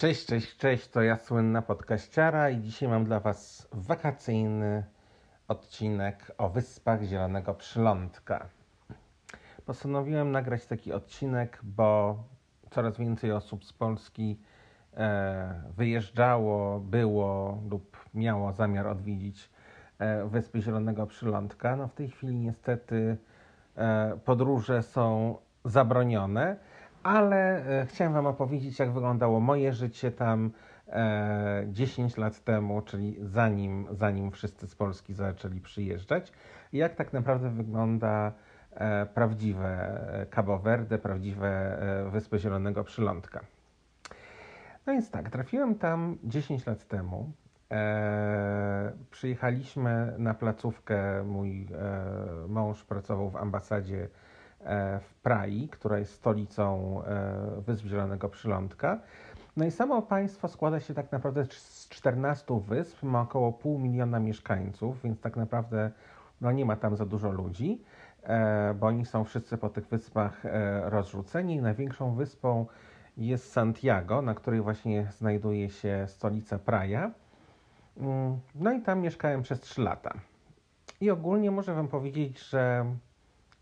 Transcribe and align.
Cześć, 0.00 0.26
cześć, 0.26 0.56
cześć, 0.56 0.88
to 0.88 1.02
ja 1.02 1.16
słynna 1.16 1.62
podkaściara 1.62 2.50
i 2.50 2.60
dzisiaj 2.60 2.88
mam 2.88 3.04
dla 3.04 3.20
Was 3.20 3.68
wakacyjny 3.72 4.84
odcinek 5.48 6.32
o 6.38 6.48
Wyspach 6.48 7.02
Zielonego 7.02 7.54
Przylądka. 7.54 8.48
Postanowiłem 9.66 10.30
nagrać 10.32 10.66
taki 10.66 10.92
odcinek, 10.92 11.60
bo 11.62 12.18
coraz 12.70 12.98
więcej 12.98 13.32
osób 13.32 13.64
z 13.64 13.72
Polski 13.72 14.40
e, 14.94 15.62
wyjeżdżało, 15.76 16.80
było 16.80 17.58
lub 17.70 17.96
miało 18.14 18.52
zamiar 18.52 18.86
odwiedzić 18.86 19.50
e, 19.98 20.28
Wyspy 20.28 20.62
Zielonego 20.62 21.06
Przylądka. 21.06 21.76
No 21.76 21.88
w 21.88 21.94
tej 21.94 22.08
chwili 22.08 22.34
niestety 22.34 23.16
e, 23.76 24.18
podróże 24.24 24.82
są 24.82 25.36
zabronione 25.64 26.56
ale 27.02 27.66
e, 27.80 27.86
chciałem 27.86 28.12
Wam 28.12 28.26
opowiedzieć, 28.26 28.78
jak 28.78 28.92
wyglądało 28.92 29.40
moje 29.40 29.72
życie 29.72 30.10
tam 30.10 30.50
e, 30.88 31.64
10 31.68 32.16
lat 32.16 32.44
temu, 32.44 32.82
czyli 32.82 33.16
zanim, 33.22 33.86
zanim 33.90 34.30
wszyscy 34.30 34.66
z 34.66 34.74
Polski 34.74 35.14
zaczęli 35.14 35.60
przyjeżdżać, 35.60 36.32
jak 36.72 36.94
tak 36.94 37.12
naprawdę 37.12 37.50
wygląda 37.50 38.32
e, 38.70 39.06
prawdziwe 39.06 40.00
Cabo 40.34 40.58
Verde, 40.58 40.98
prawdziwe 40.98 41.48
e, 41.48 42.10
Wyspy 42.10 42.38
Zielonego 42.38 42.84
Przylądka. 42.84 43.40
No 44.86 44.92
więc 44.92 45.10
tak, 45.10 45.30
trafiłem 45.30 45.74
tam 45.74 46.18
10 46.24 46.66
lat 46.66 46.86
temu. 46.88 47.32
E, 47.70 48.92
przyjechaliśmy 49.10 50.14
na 50.18 50.34
placówkę. 50.34 51.24
Mój 51.24 51.66
e, 51.72 52.48
mąż 52.48 52.84
pracował 52.84 53.30
w 53.30 53.36
ambasadzie 53.36 54.02
E, 54.04 54.19
w 55.00 55.14
Prai, 55.22 55.68
która 55.68 55.98
jest 55.98 56.12
stolicą 56.12 56.96
e, 57.04 57.60
Wysp 57.60 57.86
Zielonego 57.86 58.28
Przylądka. 58.28 58.98
No 59.56 59.64
i 59.64 59.70
samo 59.70 60.02
państwo 60.02 60.48
składa 60.48 60.80
się 60.80 60.94
tak 60.94 61.12
naprawdę 61.12 61.44
z 61.44 61.88
14 61.88 62.60
wysp, 62.68 63.02
ma 63.02 63.20
około 63.20 63.52
pół 63.52 63.78
miliona 63.78 64.20
mieszkańców, 64.20 65.02
więc 65.02 65.20
tak 65.20 65.36
naprawdę 65.36 65.90
no 66.40 66.52
nie 66.52 66.64
ma 66.64 66.76
tam 66.76 66.96
za 66.96 67.06
dużo 67.06 67.30
ludzi, 67.30 67.82
e, 68.22 68.74
bo 68.74 68.86
oni 68.86 69.06
są 69.06 69.24
wszyscy 69.24 69.58
po 69.58 69.68
tych 69.68 69.86
wyspach 69.86 70.42
rozrzuceni. 70.84 71.60
Największą 71.62 72.14
wyspą 72.14 72.66
jest 73.16 73.52
Santiago, 73.52 74.22
na 74.22 74.34
której 74.34 74.60
właśnie 74.60 75.06
znajduje 75.10 75.70
się 75.70 76.04
stolica 76.08 76.58
Praia. 76.58 77.10
Mm, 77.96 78.38
no 78.54 78.72
i 78.72 78.80
tam 78.82 79.00
mieszkałem 79.00 79.42
przez 79.42 79.60
3 79.60 79.82
lata. 79.82 80.14
I 81.00 81.10
ogólnie 81.10 81.50
muszę 81.50 81.74
Wam 81.74 81.88
powiedzieć, 81.88 82.48
że 82.48 82.84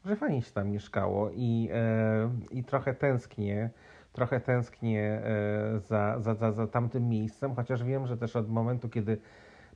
że 0.09 0.17
fajnie 0.17 0.43
się 0.43 0.53
tam 0.53 0.71
mieszkało 0.71 1.31
i, 1.31 1.69
e, 1.73 2.31
i 2.51 2.65
trochę 2.65 2.95
tęsknię, 2.95 3.71
trochę 4.13 4.41
tęsknię 4.41 5.03
e, 5.03 5.81
za, 5.81 6.21
za, 6.21 6.35
za, 6.35 6.53
za 6.53 6.67
tamtym 6.67 7.09
miejscem, 7.09 7.55
chociaż 7.55 7.85
wiem, 7.85 8.07
że 8.07 8.17
też 8.17 8.37
od 8.37 8.49
momentu, 8.49 8.89
kiedy 8.89 9.19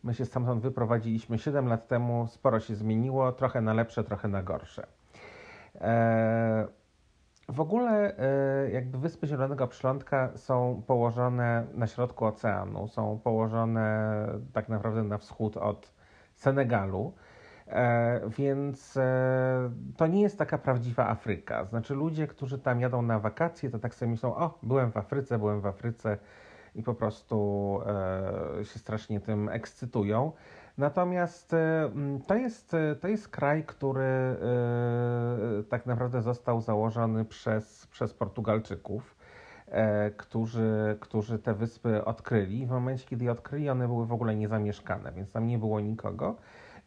my 0.04 0.14
się 0.14 0.24
stamtąd 0.24 0.62
wyprowadziliśmy 0.62 1.38
7 1.38 1.66
lat 1.68 1.88
temu, 1.88 2.26
sporo 2.26 2.60
się 2.60 2.74
zmieniło, 2.74 3.32
trochę 3.32 3.60
na 3.60 3.74
lepsze, 3.74 4.04
trochę 4.04 4.28
na 4.28 4.42
gorsze. 4.42 4.86
E, 5.80 6.66
w 7.48 7.60
ogóle 7.60 8.16
jakby 8.72 8.98
Wyspy 8.98 9.26
Zielonego 9.26 9.66
Przylądka 9.66 10.32
są 10.36 10.82
położone 10.86 11.66
na 11.74 11.86
środku 11.86 12.24
oceanu, 12.24 12.88
są 12.88 13.20
położone 13.24 14.26
tak 14.52 14.68
naprawdę 14.68 15.02
na 15.02 15.18
wschód 15.18 15.56
od 15.56 15.92
Senegalu. 16.34 17.12
E, 17.72 18.20
więc 18.38 18.96
e, 18.96 19.70
to 19.96 20.06
nie 20.06 20.22
jest 20.22 20.38
taka 20.38 20.58
prawdziwa 20.58 21.08
Afryka. 21.08 21.64
Znaczy, 21.64 21.94
ludzie, 21.94 22.26
którzy 22.26 22.58
tam 22.58 22.80
jadą 22.80 23.02
na 23.02 23.18
wakacje, 23.18 23.70
to 23.70 23.78
tak 23.78 23.94
sobie 23.94 24.10
myślą: 24.10 24.36
O, 24.36 24.58
byłem 24.62 24.92
w 24.92 24.96
Afryce, 24.96 25.38
byłem 25.38 25.60
w 25.60 25.66
Afryce 25.66 26.18
i 26.74 26.82
po 26.82 26.94
prostu 26.94 27.78
e, 28.60 28.64
się 28.64 28.78
strasznie 28.78 29.20
tym 29.20 29.48
ekscytują. 29.48 30.32
Natomiast 30.78 31.54
to 32.26 32.34
jest, 32.34 32.76
to 33.00 33.08
jest 33.08 33.28
kraj, 33.28 33.64
który 33.64 34.36
tak 35.68 35.86
naprawdę 35.86 36.22
został 36.22 36.60
założony 36.60 37.24
przez, 37.24 37.86
przez 37.86 38.14
Portugalczyków, 38.14 39.16
którzy, 40.16 40.96
którzy 41.00 41.38
te 41.38 41.54
wyspy 41.54 42.04
odkryli. 42.04 42.66
W 42.66 42.70
momencie, 42.70 43.06
kiedy 43.06 43.24
je 43.24 43.32
odkryli, 43.32 43.70
one 43.70 43.86
były 43.86 44.06
w 44.06 44.12
ogóle 44.12 44.36
niezamieszkane, 44.36 45.12
więc 45.12 45.30
tam 45.30 45.46
nie 45.46 45.58
było 45.58 45.80
nikogo. 45.80 46.36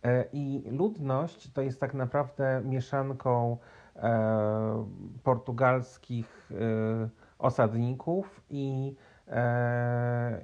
E, 0.06 0.26
I 0.34 0.64
ludność 0.72 1.52
to 1.54 1.62
jest 1.62 1.80
tak 1.80 1.94
naprawdę 1.94 2.62
mieszanką 2.66 3.58
e, 3.96 4.86
portugalskich 5.24 6.52
e, 6.52 7.10
osadników 7.40 8.42
i, 8.50 8.96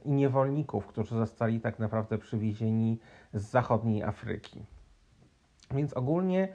i 0.05 0.11
niewolników, 0.11 0.87
którzy 0.87 1.15
zostali 1.15 1.59
tak 1.59 1.79
naprawdę 1.79 2.17
przywiezieni 2.17 2.99
z 3.33 3.41
zachodniej 3.41 4.03
Afryki. 4.03 4.65
Więc 5.71 5.93
ogólnie 5.93 6.47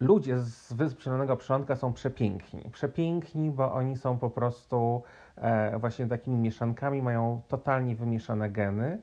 ludzie 0.00 0.38
z 0.38 0.72
Wysp 0.72 1.02
Zielonego 1.02 1.36
Przylądka 1.36 1.76
są 1.76 1.92
przepiękni. 1.92 2.70
Przepiękni, 2.72 3.50
bo 3.50 3.72
oni 3.72 3.96
są 3.96 4.18
po 4.18 4.30
prostu 4.30 5.02
właśnie 5.80 6.06
takimi 6.06 6.36
mieszankami, 6.36 7.02
mają 7.02 7.42
totalnie 7.48 7.96
wymieszane 7.96 8.50
geny. 8.50 8.98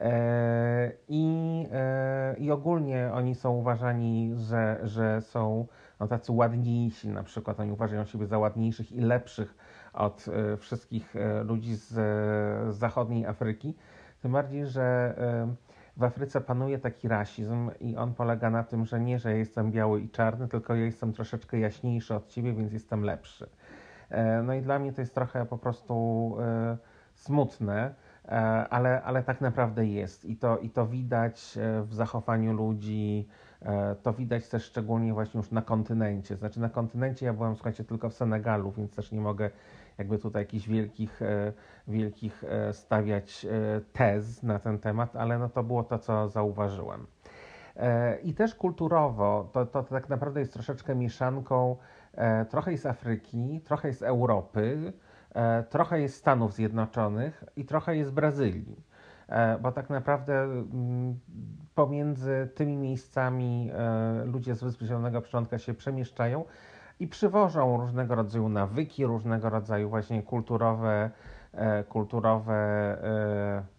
E, 0.00 0.92
I, 1.08 1.66
e, 1.72 2.34
I 2.38 2.50
ogólnie 2.50 3.10
oni 3.12 3.34
są 3.34 3.52
uważani, 3.52 4.32
że, 4.36 4.80
że 4.82 5.20
są 5.20 5.66
no, 6.00 6.08
tacy 6.08 6.32
ładniejsi, 6.32 7.08
na 7.08 7.22
przykład 7.22 7.60
oni 7.60 7.72
uważają 7.72 8.04
siebie 8.04 8.26
za 8.26 8.38
ładniejszych 8.38 8.92
i 8.92 9.00
lepszych 9.00 9.54
od 9.92 10.26
e, 10.28 10.56
wszystkich 10.56 11.14
ludzi 11.44 11.76
z, 11.76 11.88
z 12.74 12.76
zachodniej 12.76 13.26
Afryki. 13.26 13.74
Tym 14.22 14.32
bardziej, 14.32 14.66
że 14.66 15.14
w 15.96 16.04
Afryce 16.04 16.40
panuje 16.40 16.78
taki 16.78 17.08
rasizm 17.08 17.70
i 17.80 17.96
on 17.96 18.14
polega 18.14 18.50
na 18.50 18.64
tym, 18.64 18.84
że 18.86 19.00
nie, 19.00 19.18
że 19.18 19.30
ja 19.30 19.36
jestem 19.36 19.72
biały 19.72 20.00
i 20.00 20.08
czarny, 20.10 20.48
tylko 20.48 20.74
ja 20.74 20.84
jestem 20.84 21.12
troszeczkę 21.12 21.58
jaśniejszy 21.58 22.14
od 22.14 22.28
ciebie, 22.28 22.52
więc 22.52 22.72
jestem 22.72 23.02
lepszy. 23.02 23.48
No 24.42 24.54
i 24.54 24.62
dla 24.62 24.78
mnie 24.78 24.92
to 24.92 25.00
jest 25.00 25.14
trochę 25.14 25.46
po 25.46 25.58
prostu 25.58 26.36
smutne, 27.14 27.94
ale, 28.70 29.02
ale 29.02 29.22
tak 29.22 29.40
naprawdę 29.40 29.86
jest 29.86 30.24
i 30.24 30.36
to, 30.36 30.58
i 30.58 30.70
to 30.70 30.86
widać 30.86 31.58
e, 31.58 31.82
w 31.82 31.94
zachowaniu 31.94 32.52
ludzi, 32.52 33.28
e, 33.62 33.94
to 34.02 34.12
widać 34.12 34.48
też 34.48 34.64
szczególnie 34.64 35.14
właśnie 35.14 35.38
już 35.38 35.50
na 35.50 35.62
kontynencie. 35.62 36.36
Znaczy 36.36 36.60
na 36.60 36.68
kontynencie 36.68 37.26
ja 37.26 37.32
byłem, 37.32 37.54
słuchajcie, 37.54 37.84
tylko 37.84 38.10
w 38.10 38.14
Senegalu, 38.14 38.72
więc 38.72 38.94
też 38.94 39.12
nie 39.12 39.20
mogę 39.20 39.50
jakby 39.98 40.18
tutaj 40.18 40.42
jakichś 40.42 40.68
wielkich, 40.68 41.20
wielkich 41.88 42.44
stawiać 42.72 43.46
tez 43.92 44.42
na 44.42 44.58
ten 44.58 44.78
temat, 44.78 45.16
ale 45.16 45.38
no 45.38 45.48
to 45.48 45.62
było 45.62 45.84
to, 45.84 45.98
co 45.98 46.28
zauważyłem. 46.28 47.06
I 48.24 48.34
też 48.34 48.54
kulturowo, 48.54 49.48
to, 49.52 49.66
to 49.66 49.82
tak 49.82 50.08
naprawdę 50.08 50.40
jest 50.40 50.52
troszeczkę 50.52 50.94
mieszanką, 50.94 51.76
trochę 52.50 52.72
jest 52.72 52.86
Afryki, 52.86 53.60
trochę 53.64 53.88
jest 53.88 54.02
Europy, 54.02 54.92
E, 54.92 55.03
trochę 55.70 56.00
jest 56.00 56.16
Stanów 56.16 56.54
Zjednoczonych 56.54 57.44
i 57.56 57.64
trochę 57.64 57.96
jest 57.96 58.12
Brazylii. 58.12 58.76
E, 59.28 59.58
bo 59.58 59.72
tak 59.72 59.90
naprawdę 59.90 60.42
mm, 60.42 61.18
pomiędzy 61.74 62.48
tymi 62.54 62.76
miejscami 62.76 63.70
e, 63.74 64.24
ludzie 64.24 64.54
z 64.54 64.62
Wysp 64.62 64.82
Zielonego 64.82 65.20
Przylądka 65.20 65.58
się 65.58 65.74
przemieszczają 65.74 66.44
i 67.00 67.08
przywożą 67.08 67.76
różnego 67.76 68.14
rodzaju 68.14 68.48
nawyki, 68.48 69.06
różnego 69.06 69.50
rodzaju 69.50 69.88
właśnie 69.88 70.22
kulturowe, 70.22 71.10
kulturowe, 71.88 72.96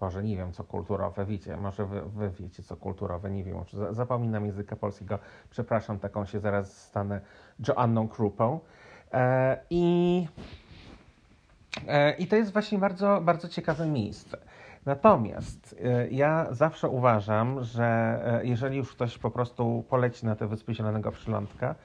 może 0.01 0.23
nie 0.23 0.37
wiem 0.37 0.51
co 0.51 0.63
kulturowe, 0.63 1.25
wiecie, 1.25 1.57
może 1.57 1.85
wy, 1.85 2.01
wy 2.01 2.29
wiecie 2.29 2.63
co 2.63 2.75
kulturowe, 2.75 3.31
nie 3.31 3.43
wiem, 3.43 3.57
zapominam 3.91 4.45
języka 4.45 4.75
polskiego, 4.75 5.19
przepraszam, 5.49 5.99
taką 5.99 6.25
się 6.25 6.39
zaraz 6.39 6.81
stanę 6.81 7.21
Joanną 7.67 8.07
Krupą. 8.07 8.59
I 9.69 10.27
E, 10.33 10.64
I 12.17 12.27
to 12.27 12.35
jest 12.35 12.53
właśnie 12.53 12.77
bardzo, 12.77 13.21
bardzo 13.21 13.47
ciekawe 13.47 13.87
miejsce. 13.87 14.37
Natomiast 14.85 15.75
e, 15.83 16.09
ja 16.09 16.47
zawsze 16.51 16.89
uważam, 16.89 17.63
że 17.63 17.85
e, 18.41 18.45
jeżeli 18.45 18.77
już 18.77 18.91
ktoś 18.91 19.17
po 19.17 19.31
prostu 19.31 19.83
poleci 19.89 20.25
na 20.25 20.35
te 20.35 20.47
Wyspy 20.47 20.73
Zielonego 20.73 21.11
Przylądka, 21.11 21.75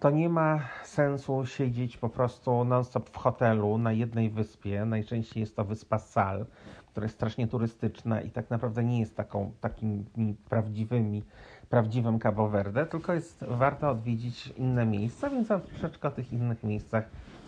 to 0.00 0.10
nie 0.10 0.28
ma 0.28 0.60
sensu 0.84 1.46
siedzieć 1.46 1.96
po 1.96 2.08
prostu 2.08 2.64
non-stop 2.64 3.10
w 3.10 3.16
hotelu 3.16 3.78
na 3.78 3.92
jednej 3.92 4.30
wyspie. 4.30 4.84
Najczęściej 4.84 5.40
jest 5.40 5.56
to 5.56 5.64
wyspa 5.64 5.98
Sal, 5.98 6.46
która 6.86 7.04
jest 7.04 7.14
strasznie 7.14 7.48
turystyczna 7.48 8.20
i 8.20 8.30
tak 8.30 8.50
naprawdę 8.50 8.84
nie 8.84 9.00
jest 9.00 9.16
taką, 9.16 9.52
takimi 9.60 10.34
prawdziwymi, 10.48 11.22
prawdziwym 11.70 12.18
Cabo 12.18 12.48
Verde, 12.48 12.86
tylko 12.86 13.12
jest 13.12 13.44
warto 13.48 13.90
odwiedzić 13.90 14.46
inne 14.46 14.86
miejsca, 14.86 15.30
więc 15.30 15.48
ja 15.48 15.58
troszeczkę 15.58 16.08
o 16.08 16.10
tych 16.10 16.32
innych 16.32 16.64
miejscach 16.64 17.04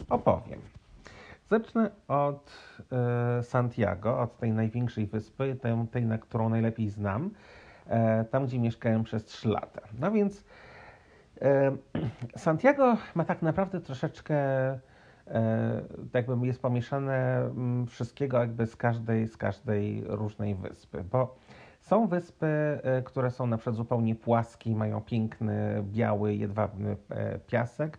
opowiem. 0.09 0.76
Zacznę 1.51 1.91
od 2.09 2.53
e, 2.93 3.43
Santiago, 3.43 4.21
od 4.21 4.39
tej 4.39 4.53
największej 4.53 5.07
wyspy, 5.07 5.57
tej, 5.57 5.73
tej, 5.91 6.07
na 6.07 6.19
którą 6.19 6.49
najlepiej 6.49 6.89
znam, 6.89 7.31
e, 7.87 8.25
tam 8.25 8.47
gdzie 8.47 8.59
mieszkałem 8.59 9.05
przez 9.05 9.25
3 9.25 9.49
lata. 9.49 9.81
No 9.99 10.11
więc 10.11 10.45
e, 11.41 11.77
Santiago 12.37 12.97
ma 13.15 13.25
tak 13.25 13.43
naprawdę 13.43 13.81
troszeczkę 13.81 14.37
tak 16.13 16.29
jakby 16.29 16.47
jest 16.47 16.63
pomieszane 16.63 17.37
mm, 17.37 17.87
wszystkiego 17.87 18.39
jakby 18.39 18.67
z 18.67 18.77
każdej, 18.77 19.29
z 19.29 19.37
każdej 19.37 20.05
różnej 20.07 20.55
wyspy, 20.55 21.05
bo 21.13 21.37
są 21.81 22.07
wyspy, 22.07 22.81
które 23.05 23.31
są 23.31 23.47
na 23.47 23.57
przykład 23.57 23.77
zupełnie 23.77 24.15
płaskie 24.15 24.75
mają 24.77 25.01
piękny, 25.01 25.85
biały, 25.85 26.35
jedwabny 26.35 26.97
piasek. 27.47 27.99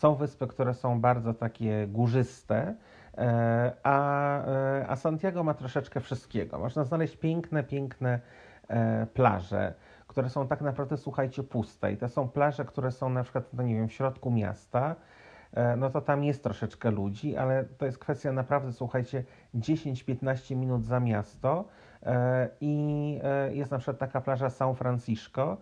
Są 0.00 0.14
wyspy, 0.14 0.46
które 0.46 0.74
są 0.74 1.00
bardzo 1.00 1.34
takie 1.34 1.86
górzyste, 1.86 2.74
E, 3.18 3.72
a, 3.82 4.46
e, 4.46 4.86
a 4.88 4.96
Santiago 4.96 5.44
ma 5.44 5.54
troszeczkę 5.54 6.00
wszystkiego. 6.00 6.58
Można 6.58 6.84
znaleźć 6.84 7.16
piękne, 7.16 7.64
piękne 7.64 8.20
e, 8.68 9.06
plaże, 9.14 9.74
które 10.06 10.30
są 10.30 10.48
tak 10.48 10.60
naprawdę, 10.60 10.96
słuchajcie, 10.96 11.42
puste. 11.42 11.92
I 11.92 11.96
to 11.96 12.08
są 12.08 12.28
plaże, 12.28 12.64
które 12.64 12.90
są 12.90 13.10
na 13.10 13.22
przykład, 13.22 13.44
no 13.52 13.62
nie 13.62 13.74
wiem, 13.74 13.88
w 13.88 13.92
środku 13.92 14.30
miasta. 14.30 14.96
No 15.76 15.90
to 15.90 16.00
tam 16.00 16.24
jest 16.24 16.42
troszeczkę 16.42 16.90
ludzi, 16.90 17.36
ale 17.36 17.64
to 17.64 17.86
jest 17.86 17.98
kwestia 17.98 18.32
naprawdę, 18.32 18.72
słuchajcie, 18.72 19.24
10-15 19.54 20.56
minut 20.56 20.84
za 20.84 21.00
miasto. 21.00 21.64
I 22.60 23.18
jest 23.50 23.70
na 23.70 23.78
przykład 23.78 23.98
taka 23.98 24.20
plaża 24.20 24.48
São 24.48 24.74
Francisco, 24.74 25.56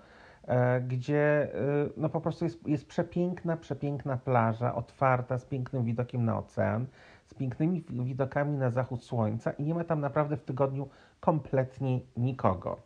gdzie 0.89 1.49
no 1.97 2.09
po 2.09 2.21
prostu 2.21 2.45
jest, 2.45 2.69
jest 2.69 2.89
przepiękna, 2.89 3.57
przepiękna 3.57 4.17
plaża, 4.17 4.75
otwarta, 4.75 5.39
z 5.39 5.45
pięknym 5.45 5.85
widokiem 5.85 6.25
na 6.25 6.39
ocean 6.39 6.87
z 7.29 7.35
pięknymi 7.35 7.85
widokami 7.91 8.59
na 8.59 8.71
zachód 8.71 9.05
słońca 9.05 9.51
i 9.51 9.65
nie 9.65 9.75
ma 9.75 9.85
tam 9.85 10.01
naprawdę 10.01 10.37
w 10.37 10.43
tygodniu 10.43 10.89
kompletnie 11.21 12.01
nikogo. 12.17 12.77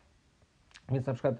Więc 0.89 1.07
na 1.07 1.13
przykład 1.13 1.35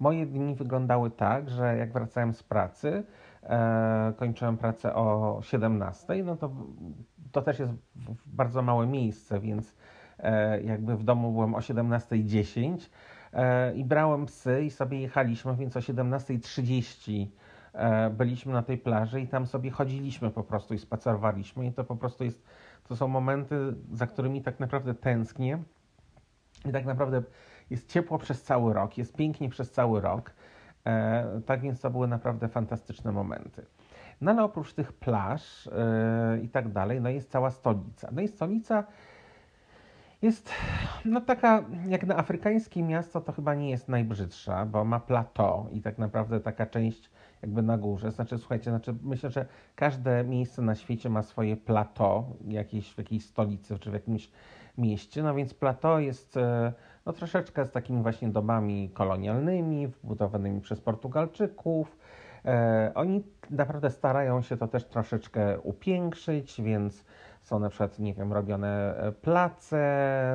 moje 0.00 0.26
dni 0.26 0.54
wyglądały 0.54 1.10
tak, 1.10 1.50
że 1.50 1.76
jak 1.76 1.92
wracałem 1.92 2.34
z 2.34 2.42
pracy, 2.42 3.04
e, 3.42 4.12
kończyłem 4.16 4.56
pracę 4.56 4.94
o 4.94 5.38
17, 5.42 6.24
no 6.24 6.36
to, 6.36 6.50
to 7.32 7.42
też 7.42 7.58
jest 7.58 7.72
bardzo 8.26 8.62
małe 8.62 8.86
miejsce, 8.86 9.40
więc 9.40 9.76
e, 10.18 10.62
jakby 10.62 10.96
w 10.96 11.04
domu 11.04 11.32
byłem 11.32 11.54
o 11.54 11.58
17.10 11.58 12.74
e, 12.74 12.78
i 13.74 13.84
brałem 13.84 14.26
psy 14.26 14.64
i 14.64 14.70
sobie 14.70 15.00
jechaliśmy, 15.00 15.56
więc 15.56 15.76
o 15.76 15.80
17.30 15.80 17.26
E, 17.72 18.10
byliśmy 18.10 18.52
na 18.52 18.62
tej 18.62 18.78
plaży 18.78 19.20
i 19.20 19.28
tam 19.28 19.46
sobie 19.46 19.70
chodziliśmy 19.70 20.30
po 20.30 20.44
prostu 20.44 20.74
i 20.74 20.78
spacerowaliśmy 20.78 21.66
i 21.66 21.72
to 21.72 21.84
po 21.84 21.96
prostu 21.96 22.24
jest, 22.24 22.44
to 22.88 22.96
są 22.96 23.08
momenty, 23.08 23.74
za 23.92 24.06
którymi 24.06 24.42
tak 24.42 24.60
naprawdę 24.60 24.94
tęsknię 24.94 25.62
i 26.64 26.72
tak 26.72 26.84
naprawdę 26.84 27.22
jest 27.70 27.88
ciepło 27.88 28.18
przez 28.18 28.42
cały 28.42 28.74
rok, 28.74 28.98
jest 28.98 29.16
pięknie 29.16 29.48
przez 29.48 29.70
cały 29.70 30.00
rok, 30.00 30.32
e, 30.86 31.40
tak 31.46 31.60
więc 31.60 31.80
to 31.80 31.90
były 31.90 32.08
naprawdę 32.08 32.48
fantastyczne 32.48 33.12
momenty. 33.12 33.66
No 34.20 34.30
ale 34.30 34.44
oprócz 34.44 34.74
tych 34.74 34.92
plaż 34.92 35.66
e, 35.66 36.38
i 36.42 36.48
tak 36.48 36.72
dalej, 36.72 37.00
no 37.00 37.08
jest 37.08 37.30
cała 37.30 37.50
stolica. 37.50 38.08
No 38.12 38.22
i 38.22 38.28
stolica 38.28 38.84
jest 40.22 40.50
no 41.04 41.20
taka, 41.20 41.64
jak 41.88 42.06
na 42.06 42.16
afrykańskie 42.16 42.82
miasto, 42.82 43.20
to 43.20 43.32
chyba 43.32 43.54
nie 43.54 43.70
jest 43.70 43.88
najbrzydsza, 43.88 44.66
bo 44.66 44.84
ma 44.84 45.00
plateau 45.00 45.68
i 45.72 45.80
tak 45.80 45.98
naprawdę 45.98 46.40
taka 46.40 46.66
część 46.66 47.10
jakby 47.42 47.62
na 47.62 47.78
górze. 47.78 48.10
Znaczy, 48.10 48.38
słuchajcie, 48.38 48.70
znaczy 48.70 48.94
myślę, 49.02 49.30
że 49.30 49.46
każde 49.76 50.24
miejsce 50.24 50.62
na 50.62 50.74
świecie 50.74 51.10
ma 51.10 51.22
swoje 51.22 51.56
plateau, 51.56 52.24
jakieś 52.48 52.92
w 52.92 52.98
jakiejś 52.98 53.24
stolicy 53.24 53.78
czy 53.78 53.90
w 53.90 53.94
jakimś 53.94 54.30
mieście. 54.78 55.22
No 55.22 55.34
więc 55.34 55.54
plateau 55.54 55.98
jest 55.98 56.36
e, 56.36 56.72
no, 57.06 57.12
troszeczkę 57.12 57.66
z 57.66 57.70
takimi 57.70 58.02
właśnie 58.02 58.28
domami 58.28 58.90
kolonialnymi, 58.90 59.86
wbudowanymi 59.86 60.60
przez 60.60 60.80
Portugalczyków. 60.80 61.98
E, 62.44 62.92
oni 62.94 63.24
naprawdę 63.50 63.90
starają 63.90 64.42
się 64.42 64.56
to 64.56 64.68
też 64.68 64.84
troszeczkę 64.84 65.60
upiększyć, 65.60 66.62
więc 66.62 67.04
są 67.42 67.58
na 67.58 67.68
przykład, 67.68 67.98
nie 67.98 68.14
wiem, 68.14 68.32
robione 68.32 68.96
e, 68.96 69.12
place 69.12 69.76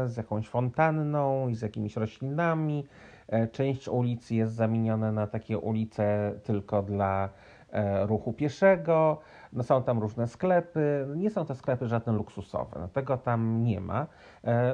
z 0.08 0.18
jakąś 0.18 0.48
fontanną 0.48 1.48
i 1.48 1.56
z 1.56 1.62
jakimiś 1.62 1.96
roślinami. 1.96 2.86
E, 3.28 3.48
część 3.48 3.88
ulicy 3.88 4.36
jest 4.36 4.54
zamieniona 4.54 5.12
na 5.12 5.28
takie 5.28 5.58
ulice 5.58 6.34
tylko 6.44 6.84
dla 6.84 7.30
e, 7.72 8.06
ruchu 8.06 8.34
pieszego. 8.34 9.20
No 9.54 9.64
są 9.64 9.84
tam 9.84 10.00
różne 10.00 10.28
sklepy. 10.28 11.08
Nie 11.16 11.30
są 11.30 11.46
to 11.46 11.56
sklepy 11.56 11.88
żadne 11.88 12.14
luksusowe, 12.14 12.80
no 12.80 12.88
tego 12.88 13.18
tam 13.18 13.64
nie 13.64 13.82
ma. 13.82 14.08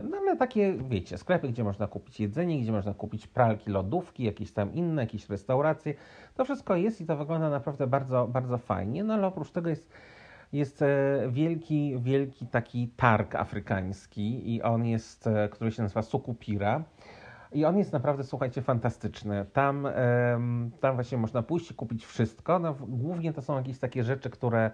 No 0.09 0.17
ale 0.17 0.37
takie, 0.37 0.73
wiecie, 0.73 1.17
sklepy, 1.17 1.49
gdzie 1.49 1.63
można 1.63 1.87
kupić 1.87 2.19
jedzenie, 2.19 2.61
gdzie 2.61 2.71
można 2.71 2.93
kupić 2.93 3.27
pralki, 3.27 3.71
lodówki, 3.71 4.23
jakieś 4.23 4.51
tam 4.51 4.73
inne, 4.73 5.01
jakieś 5.01 5.29
restauracje. 5.29 5.93
To 6.35 6.45
wszystko 6.45 6.75
jest 6.75 7.01
i 7.01 7.05
to 7.05 7.17
wygląda 7.17 7.49
naprawdę 7.49 7.87
bardzo, 7.87 8.27
bardzo 8.27 8.57
fajnie. 8.57 9.03
No 9.03 9.13
ale 9.13 9.27
oprócz 9.27 9.51
tego 9.51 9.69
jest 9.69 9.89
jest 10.53 10.81
e, 10.81 10.87
wielki, 11.29 11.99
wielki 11.99 12.47
taki 12.47 12.87
targ 12.87 13.35
afrykański 13.35 14.55
i 14.55 14.61
on 14.61 14.85
jest, 14.85 15.27
e, 15.27 15.49
który 15.49 15.71
się 15.71 15.81
nazywa 15.83 16.01
Sukupira. 16.01 16.83
I 17.51 17.65
on 17.65 17.77
jest 17.77 17.93
naprawdę, 17.93 18.23
słuchajcie, 18.23 18.61
fantastyczny. 18.61 19.45
Tam, 19.53 19.87
tam 20.79 20.95
właśnie 20.95 21.17
można 21.17 21.43
pójść 21.43 21.71
i 21.71 21.73
kupić 21.73 22.05
wszystko. 22.05 22.59
No, 22.59 22.75
głównie 22.87 23.33
to 23.33 23.41
są 23.41 23.57
jakieś 23.57 23.79
takie 23.79 24.03
rzeczy, 24.03 24.29
które 24.29 24.71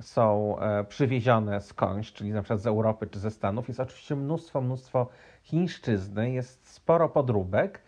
są 0.00 0.58
e, 0.58 0.84
przywiezione 0.84 1.60
skądś, 1.60 2.12
czyli 2.12 2.32
na 2.32 2.42
przykład 2.42 2.60
z 2.60 2.66
Europy 2.66 3.06
czy 3.06 3.18
ze 3.18 3.30
Stanów. 3.30 3.68
Jest 3.68 3.80
oczywiście 3.80 4.16
mnóstwo, 4.16 4.60
mnóstwo 4.60 5.08
chińszczyzny, 5.42 6.30
jest 6.30 6.68
sporo 6.72 7.08
podróbek, 7.08 7.82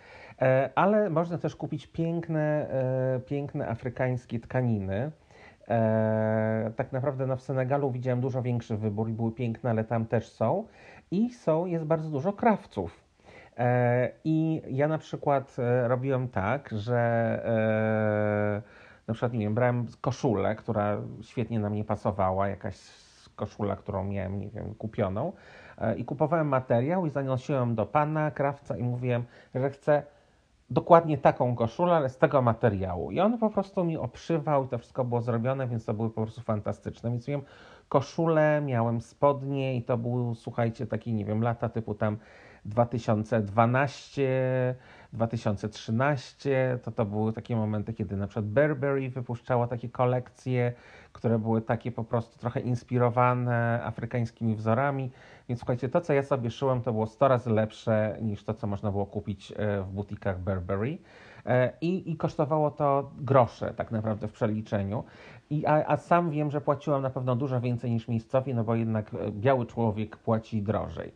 ale 0.74 1.10
można 1.10 1.38
też 1.38 1.56
kupić 1.56 1.86
piękne, 1.86 2.68
piękne 3.26 3.68
afrykańskie 3.68 4.40
tkaniny. 4.40 5.10
E, 5.70 6.70
tak 6.76 6.92
naprawdę 6.92 7.26
no, 7.26 7.36
w 7.36 7.42
Senegalu 7.42 7.90
widziałem 7.90 8.20
dużo 8.20 8.42
większy 8.42 8.76
wybór 8.76 9.08
i 9.08 9.12
były 9.12 9.32
piękne, 9.32 9.70
ale 9.70 9.84
tam 9.84 10.06
też 10.06 10.28
są. 10.28 10.66
I 11.10 11.30
są, 11.30 11.66
jest 11.66 11.84
bardzo 11.84 12.10
dużo 12.10 12.32
krawców. 12.32 13.04
E, 13.56 14.10
I 14.24 14.62
ja 14.68 14.88
na 14.88 14.98
przykład 14.98 15.56
e, 15.58 15.88
robiłem 15.88 16.28
tak, 16.28 16.70
że 16.72 17.00
na 19.08 19.14
przykład, 19.14 19.32
nie 19.32 19.38
wiem, 19.38 19.54
brałem 19.54 19.86
koszulę, 20.00 20.54
która 20.54 20.96
świetnie 21.22 21.60
na 21.60 21.70
mnie 21.70 21.84
pasowała, 21.84 22.48
jakaś 22.48 22.76
koszula, 23.36 23.76
którą 23.76 24.04
miałem, 24.04 24.38
nie 24.38 24.48
wiem, 24.48 24.74
kupioną 24.74 25.32
i 25.96 26.04
kupowałem 26.04 26.48
materiał 26.48 27.06
i 27.06 27.10
zanosiłem 27.10 27.74
do 27.74 27.86
pana, 27.86 28.30
krawca 28.30 28.76
i 28.76 28.82
mówiłem, 28.82 29.24
że 29.54 29.70
chcę 29.70 30.02
dokładnie 30.70 31.18
taką 31.18 31.56
koszulę, 31.56 31.92
ale 31.92 32.08
z 32.08 32.18
tego 32.18 32.42
materiału. 32.42 33.10
I 33.10 33.20
on 33.20 33.38
po 33.38 33.50
prostu 33.50 33.84
mi 33.84 33.96
obszywał 33.96 34.64
i 34.64 34.68
to 34.68 34.78
wszystko 34.78 35.04
było 35.04 35.20
zrobione, 35.20 35.68
więc 35.68 35.84
to 35.84 35.94
były 35.94 36.10
po 36.10 36.22
prostu 36.22 36.40
fantastyczne. 36.40 37.10
Więc 37.10 37.28
miałem 37.28 37.44
koszulę, 37.88 38.62
miałem 38.66 39.00
spodnie 39.00 39.76
i 39.76 39.82
to 39.82 39.98
były, 39.98 40.34
słuchajcie, 40.34 40.86
takie, 40.86 41.12
nie 41.12 41.24
wiem, 41.24 41.42
lata 41.42 41.68
typu 41.68 41.94
tam 41.94 42.16
2012, 42.64 44.74
2013, 45.12 46.78
to 46.82 46.90
to 46.90 47.04
były 47.04 47.32
takie 47.32 47.56
momenty, 47.56 47.92
kiedy 47.92 48.16
na 48.16 48.26
przykład 48.26 48.46
Burberry 48.46 49.10
wypuszczało 49.10 49.66
takie 49.66 49.88
kolekcje, 49.88 50.72
które 51.12 51.38
były 51.38 51.60
takie 51.60 51.92
po 51.92 52.04
prostu 52.04 52.38
trochę 52.38 52.60
inspirowane 52.60 53.80
afrykańskimi 53.84 54.54
wzorami. 54.54 55.10
Więc 55.48 55.60
słuchajcie, 55.60 55.88
to 55.88 56.00
co 56.00 56.12
ja 56.12 56.22
sobie 56.22 56.50
szyłem, 56.50 56.82
to 56.82 56.92
było 56.92 57.06
100 57.06 57.28
razy 57.28 57.50
lepsze 57.50 58.16
niż 58.22 58.44
to, 58.44 58.54
co 58.54 58.66
można 58.66 58.90
było 58.90 59.06
kupić 59.06 59.52
e, 59.56 59.82
w 59.82 59.88
butikach 59.88 60.40
Burberry. 60.40 60.98
E, 61.46 61.72
I, 61.80 62.10
I 62.10 62.16
kosztowało 62.16 62.70
to 62.70 63.10
grosze 63.18 63.74
tak 63.74 63.90
naprawdę 63.90 64.28
w 64.28 64.32
przeliczeniu. 64.32 65.04
I, 65.50 65.66
a, 65.66 65.84
a 65.86 65.96
sam 65.96 66.30
wiem, 66.30 66.50
że 66.50 66.60
płaciłam 66.60 67.02
na 67.02 67.10
pewno 67.10 67.36
dużo 67.36 67.60
więcej 67.60 67.90
niż 67.90 68.08
miejscowi, 68.08 68.54
no 68.54 68.64
bo 68.64 68.74
jednak 68.74 69.14
e, 69.14 69.32
biały 69.32 69.66
człowiek 69.66 70.16
płaci 70.16 70.62
drożej. 70.62 71.12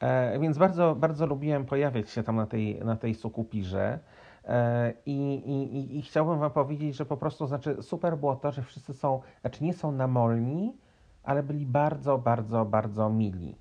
E, 0.00 0.38
więc 0.38 0.58
bardzo, 0.58 0.94
bardzo 0.94 1.26
lubiłem 1.26 1.66
pojawiać 1.66 2.10
się 2.10 2.22
tam 2.22 2.36
na 2.36 2.46
tej, 2.46 2.78
na 2.84 2.96
tej 2.96 3.14
sukupirze. 3.14 3.98
E, 4.44 4.92
I, 5.06 5.34
i, 5.34 5.98
I 5.98 6.02
chciałbym 6.02 6.38
Wam 6.38 6.50
powiedzieć, 6.50 6.96
że 6.96 7.06
po 7.06 7.16
prostu 7.16 7.46
znaczy 7.46 7.76
super 7.82 8.18
było 8.18 8.36
to, 8.36 8.52
że 8.52 8.62
wszyscy 8.62 8.94
są, 8.94 9.20
znaczy 9.40 9.64
nie 9.64 9.74
są 9.74 9.92
namolni, 9.92 10.76
ale 11.22 11.42
byli 11.42 11.66
bardzo, 11.66 12.18
bardzo, 12.18 12.64
bardzo 12.64 13.10
mili. 13.10 13.56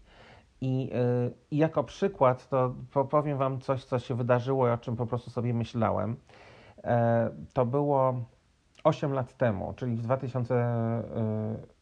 I, 0.61 0.87
yy, 0.87 1.33
I 1.51 1.57
jako 1.57 1.83
przykład 1.83 2.49
to 2.49 2.75
powiem 3.09 3.37
Wam 3.37 3.59
coś, 3.59 3.83
co 3.85 3.99
się 3.99 4.15
wydarzyło 4.15 4.67
i 4.67 4.71
o 4.71 4.77
czym 4.77 4.95
po 4.95 5.05
prostu 5.05 5.29
sobie 5.29 5.53
myślałem. 5.53 6.15
E, 6.83 7.29
to 7.53 7.65
było 7.65 8.13
8 8.83 9.13
lat 9.13 9.37
temu, 9.37 9.73
czyli 9.73 9.95
w 9.95 10.01
2000. 10.01 10.53
Yy, 11.15 11.79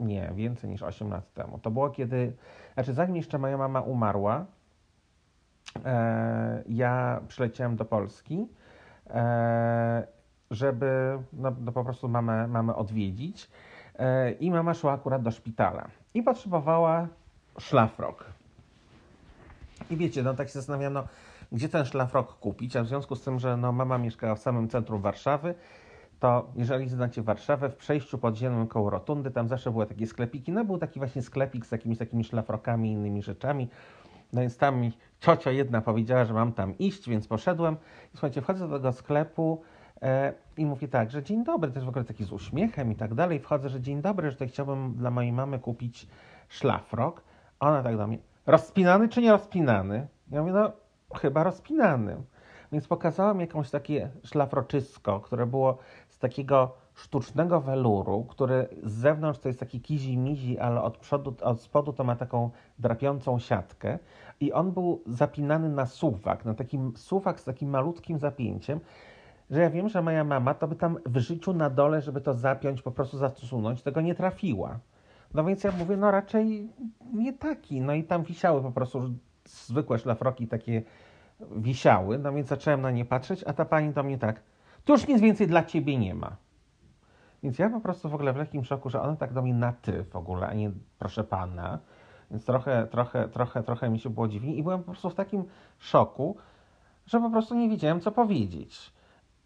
nie, 0.00 0.32
więcej 0.34 0.70
niż 0.70 0.82
8 0.82 1.10
lat 1.10 1.32
temu. 1.32 1.58
To 1.58 1.70
było 1.70 1.90
kiedy, 1.90 2.36
znaczy 2.80 2.94
zanim 2.94 3.16
jeszcze 3.16 3.38
moja 3.38 3.58
mama 3.58 3.80
umarła, 3.80 4.46
e, 5.84 6.62
ja 6.68 7.20
przyleciałem 7.28 7.76
do 7.76 7.84
Polski, 7.84 8.46
e, 9.10 10.06
żeby 10.50 11.18
no, 11.32 11.52
no, 11.60 11.72
po 11.72 11.84
prostu 11.84 12.08
mamę, 12.08 12.46
mamę 12.46 12.74
odwiedzić 12.74 13.50
e, 13.98 14.32
i 14.32 14.50
mama 14.50 14.74
szła 14.74 14.92
akurat 14.92 15.22
do 15.22 15.30
szpitala 15.30 15.88
i 16.14 16.22
potrzebowała 16.22 17.08
szlafrok. 17.58 18.24
I 19.90 19.96
wiecie, 19.96 20.22
no 20.22 20.34
tak 20.34 20.48
się 20.48 20.54
zastanawiam, 20.54 20.92
no, 20.92 21.04
gdzie 21.52 21.68
ten 21.68 21.84
szlafrok 21.84 22.38
kupić, 22.38 22.76
a 22.76 22.82
w 22.82 22.86
związku 22.86 23.16
z 23.16 23.24
tym, 23.24 23.38
że 23.38 23.56
no, 23.56 23.72
mama 23.72 23.98
mieszkała 23.98 24.34
w 24.34 24.38
samym 24.38 24.68
centrum 24.68 25.02
Warszawy, 25.02 25.54
to 26.20 26.52
jeżeli 26.56 26.88
znacie 26.88 27.22
Warszawę, 27.22 27.68
w 27.68 27.76
przejściu 27.76 28.18
podziemnym 28.18 28.66
koło 28.66 28.90
Rotundy, 28.90 29.30
tam 29.30 29.48
zawsze 29.48 29.70
były 29.70 29.86
takie 29.86 30.06
sklepiki. 30.06 30.52
No 30.52 30.64
był 30.64 30.78
taki 30.78 30.98
właśnie 31.00 31.22
sklepik 31.22 31.66
z 31.66 31.72
jakimiś 31.72 31.98
takimi 31.98 32.24
szlafrokami 32.24 32.88
i 32.88 32.92
innymi 32.92 33.22
rzeczami. 33.22 33.68
No 34.32 34.40
więc 34.40 34.56
tam 34.56 34.80
mi 34.80 34.92
ciocia 35.20 35.50
jedna 35.50 35.80
powiedziała, 35.80 36.24
że 36.24 36.34
mam 36.34 36.52
tam 36.52 36.78
iść, 36.78 37.08
więc 37.08 37.26
poszedłem. 37.26 37.74
I 37.74 38.10
słuchajcie, 38.10 38.42
wchodzę 38.42 38.68
do 38.68 38.78
tego 38.78 38.92
sklepu 38.92 39.62
e, 40.02 40.32
i 40.56 40.66
mówię 40.66 40.88
tak, 40.88 41.10
że 41.10 41.22
dzień 41.22 41.44
dobry, 41.44 41.70
też 41.70 41.84
w 41.84 41.88
ogóle 41.88 42.04
taki 42.04 42.24
z 42.24 42.32
uśmiechem 42.32 42.92
i 42.92 42.96
tak 42.96 43.14
dalej. 43.14 43.40
Wchodzę, 43.40 43.68
że 43.68 43.80
dzień 43.80 44.02
dobry, 44.02 44.30
że 44.30 44.36
to 44.36 44.46
chciałbym 44.46 44.94
dla 44.94 45.10
mojej 45.10 45.32
mamy 45.32 45.58
kupić 45.58 46.06
szlafrok. 46.48 47.22
Ona 47.60 47.82
tak 47.82 47.96
do 47.96 48.06
mnie, 48.06 48.18
rozpinany 48.46 49.08
czy 49.08 49.22
nie 49.22 49.32
rozpinany? 49.32 50.06
Ja 50.30 50.40
mówię, 50.40 50.52
no 50.52 50.72
chyba 51.14 51.44
rozpinany. 51.44 52.16
Więc 52.72 52.88
pokazałam 52.88 53.40
jakąś 53.40 53.70
takie 53.70 54.10
szlafroczysko, 54.24 55.20
które 55.20 55.46
było 55.46 55.78
takiego 56.20 56.74
sztucznego 56.94 57.60
weluru, 57.60 58.24
który 58.24 58.68
z 58.82 58.92
zewnątrz 58.92 59.40
to 59.40 59.48
jest 59.48 59.60
taki 59.60 59.80
kizi-mizi, 59.80 60.58
ale 60.58 60.82
od 60.82 60.98
przodu, 60.98 61.34
od 61.42 61.60
spodu 61.60 61.92
to 61.92 62.04
ma 62.04 62.16
taką 62.16 62.50
drapiącą 62.78 63.38
siatkę 63.38 63.98
i 64.40 64.52
on 64.52 64.72
był 64.72 65.02
zapinany 65.06 65.68
na 65.68 65.86
suwak, 65.86 66.44
na 66.44 66.54
takim 66.54 66.92
suwak 66.96 67.40
z 67.40 67.44
takim 67.44 67.70
malutkim 67.70 68.18
zapięciem, 68.18 68.80
że 69.50 69.60
ja 69.60 69.70
wiem, 69.70 69.88
że 69.88 70.02
moja 70.02 70.24
mama 70.24 70.54
to 70.54 70.68
by 70.68 70.76
tam 70.76 70.98
w 71.06 71.18
życiu 71.18 71.52
na 71.52 71.70
dole, 71.70 72.02
żeby 72.02 72.20
to 72.20 72.34
zapiąć, 72.34 72.82
po 72.82 72.90
prostu 72.90 73.18
zasunąć, 73.18 73.82
tego 73.82 74.00
nie 74.00 74.14
trafiła. 74.14 74.78
No 75.34 75.44
więc 75.44 75.64
ja 75.64 75.72
mówię, 75.72 75.96
no 75.96 76.10
raczej 76.10 76.68
nie 77.14 77.32
taki. 77.32 77.80
No 77.80 77.94
i 77.94 78.04
tam 78.04 78.22
wisiały 78.22 78.62
po 78.62 78.72
prostu 78.72 79.02
zwykłe 79.44 79.98
szlafroki 79.98 80.46
takie 80.46 80.82
wisiały, 81.56 82.18
no 82.18 82.32
więc 82.32 82.48
zacząłem 82.48 82.80
na 82.80 82.90
nie 82.90 83.04
patrzeć, 83.04 83.44
a 83.46 83.52
ta 83.52 83.64
pani 83.64 83.92
do 83.92 84.02
mnie 84.02 84.18
tak, 84.18 84.42
tu 84.84 84.92
już 84.92 85.08
nic 85.08 85.20
więcej 85.20 85.46
dla 85.46 85.64
ciebie 85.64 85.98
nie 85.98 86.14
ma. 86.14 86.36
Więc 87.42 87.58
ja 87.58 87.70
po 87.70 87.80
prostu 87.80 88.08
w 88.08 88.14
ogóle 88.14 88.32
w 88.32 88.36
lekkim 88.36 88.64
szoku, 88.64 88.90
że 88.90 89.02
ona 89.02 89.16
tak 89.16 89.32
do 89.32 89.42
mnie 89.42 89.54
na 89.54 89.72
ty 89.72 90.04
w 90.04 90.16
ogóle, 90.16 90.46
a 90.46 90.54
nie 90.54 90.70
proszę 90.98 91.24
pana. 91.24 91.78
Więc 92.30 92.44
trochę, 92.44 92.86
trochę, 92.86 93.28
trochę, 93.28 93.62
trochę 93.62 93.90
mi 93.90 93.98
się 93.98 94.10
było 94.10 94.28
dziwnie 94.28 94.54
i 94.54 94.62
byłem 94.62 94.78
po 94.78 94.84
prostu 94.84 95.10
w 95.10 95.14
takim 95.14 95.44
szoku, 95.78 96.36
że 97.06 97.20
po 97.20 97.30
prostu 97.30 97.54
nie 97.54 97.68
wiedziałem, 97.68 98.00
co 98.00 98.12
powiedzieć. 98.12 98.92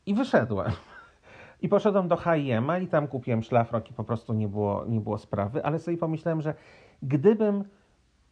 I 0.07 0.15
wyszedłem. 0.15 0.73
I 1.63 1.69
poszedłem 1.69 2.09
do 2.09 2.17
H&M 2.17 2.83
i 2.83 2.87
tam 2.87 3.09
kupiłem 3.09 3.43
szlafrok 3.43 3.91
i 3.91 3.95
po 3.95 4.05
prostu 4.05 4.33
nie 4.33 4.49
było, 4.49 4.85
nie 4.87 5.01
było 5.01 5.19
sprawy, 5.19 5.65
ale 5.65 5.79
sobie 5.79 5.97
pomyślałem, 5.97 6.43
że 6.43 6.55
gdybym 7.03 7.65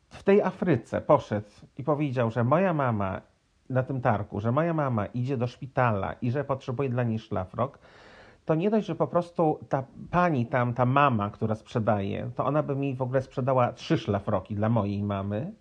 w 0.08 0.22
tej 0.22 0.42
Afryce 0.42 1.00
poszedł 1.00 1.50
i 1.78 1.84
powiedział, 1.84 2.30
że 2.30 2.44
moja 2.44 2.74
mama 2.74 3.20
na 3.72 3.82
tym 3.82 4.00
targu, 4.00 4.40
że 4.40 4.52
moja 4.52 4.74
mama 4.74 5.06
idzie 5.06 5.36
do 5.36 5.46
szpitala 5.46 6.12
i 6.12 6.30
że 6.30 6.44
potrzebuje 6.44 6.88
dla 6.88 7.02
niej 7.02 7.18
szlafrok, 7.18 7.78
to 8.44 8.54
nie 8.54 8.70
dość, 8.70 8.86
że 8.86 8.94
po 8.94 9.06
prostu 9.06 9.58
ta 9.68 9.84
pani 10.10 10.46
tam, 10.46 10.74
ta 10.74 10.86
mama, 10.86 11.30
która 11.30 11.54
sprzedaje, 11.54 12.30
to 12.36 12.44
ona 12.44 12.62
by 12.62 12.76
mi 12.76 12.94
w 12.94 13.02
ogóle 13.02 13.22
sprzedała 13.22 13.72
trzy 13.72 13.98
szlafroki 13.98 14.54
dla 14.54 14.68
mojej 14.68 15.02
mamy, 15.02 15.52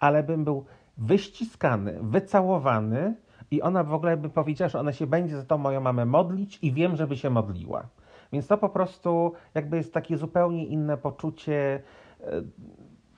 ale 0.00 0.22
bym 0.22 0.44
był 0.44 0.64
wyściskany, 0.98 1.98
wycałowany 2.02 3.14
i 3.50 3.62
ona 3.62 3.84
w 3.84 3.94
ogóle 3.94 4.16
by 4.16 4.28
powiedziała, 4.30 4.68
że 4.68 4.80
ona 4.80 4.92
się 4.92 5.06
będzie 5.06 5.36
za 5.36 5.44
tą 5.44 5.58
moją 5.58 5.80
mamę 5.80 6.04
modlić 6.04 6.58
i 6.62 6.72
wiem, 6.72 6.96
żeby 6.96 7.16
się 7.16 7.30
modliła. 7.30 7.86
Więc 8.32 8.46
to 8.46 8.58
po 8.58 8.68
prostu 8.68 9.32
jakby 9.54 9.76
jest 9.76 9.94
takie 9.94 10.16
zupełnie 10.16 10.66
inne 10.66 10.96
poczucie 10.96 11.82
e, 12.20 12.42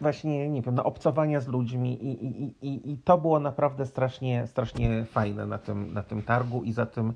właśnie, 0.01 0.51
nie 0.51 0.63
wiem, 0.63 0.75
no, 0.75 0.85
obcowania 0.85 1.41
z 1.41 1.49
ludźmi 1.49 2.05
i, 2.05 2.27
i, 2.27 2.55
i, 2.63 2.93
i 2.93 2.99
to 2.99 3.19
było 3.19 3.41
naprawdę 3.41 3.87
strasznie, 3.87 4.47
strasznie 4.47 5.05
fajne 5.05 5.47
na 5.47 5.59
tym, 5.59 5.93
na 5.93 6.03
tym 6.03 6.23
targu 6.23 6.63
i 6.63 6.73
za 6.73 6.87
tym 6.87 7.13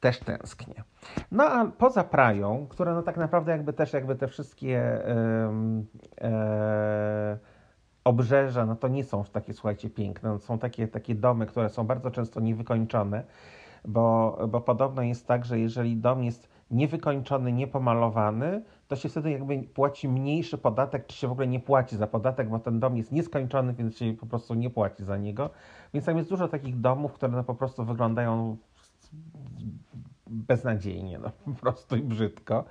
też 0.00 0.18
tęsknię. 0.18 0.84
No 1.32 1.44
a 1.44 1.66
poza 1.66 2.04
Prają, 2.04 2.66
która 2.68 2.94
no 2.94 3.02
tak 3.02 3.16
naprawdę 3.16 3.52
jakby 3.52 3.72
też 3.72 3.92
jakby 3.92 4.16
te 4.16 4.28
wszystkie 4.28 4.78
e, 6.20 7.38
obrzeża, 8.04 8.66
no 8.66 8.76
to 8.76 8.88
nie 8.88 9.04
są 9.04 9.24
takie, 9.24 9.52
słuchajcie, 9.52 9.90
piękne. 9.90 10.28
No, 10.30 10.38
są 10.38 10.58
takie, 10.58 10.88
takie 10.88 11.14
domy, 11.14 11.46
które 11.46 11.68
są 11.68 11.86
bardzo 11.86 12.10
często 12.10 12.40
niewykończone, 12.40 13.24
bo, 13.84 14.38
bo 14.48 14.60
podobno 14.60 15.02
jest 15.02 15.26
tak, 15.26 15.44
że 15.44 15.58
jeżeli 15.58 15.96
dom 15.96 16.24
jest 16.24 16.48
niewykończony, 16.70 17.52
niepomalowany, 17.52 18.62
to 18.90 18.96
się 18.96 19.08
wtedy 19.08 19.30
jakby 19.30 19.62
płaci 19.62 20.08
mniejszy 20.08 20.58
podatek, 20.58 21.06
czy 21.06 21.16
się 21.16 21.28
w 21.28 21.32
ogóle 21.32 21.46
nie 21.46 21.60
płaci 21.60 21.96
za 21.96 22.06
podatek, 22.06 22.48
bo 22.48 22.58
ten 22.58 22.80
dom 22.80 22.96
jest 22.96 23.12
nieskończony, 23.12 23.72
więc 23.72 23.98
się 23.98 24.14
po 24.20 24.26
prostu 24.26 24.54
nie 24.54 24.70
płaci 24.70 25.04
za 25.04 25.16
niego. 25.16 25.50
Więc 25.94 26.06
tam 26.06 26.16
jest 26.16 26.28
dużo 26.28 26.48
takich 26.48 26.80
domów, 26.80 27.12
które 27.12 27.32
no 27.32 27.44
po 27.44 27.54
prostu 27.54 27.84
wyglądają 27.84 28.56
beznadziejnie, 30.26 31.18
no 31.18 31.30
po 31.44 31.60
prostu 31.60 31.96
i 31.96 32.02
brzydko. 32.02 32.64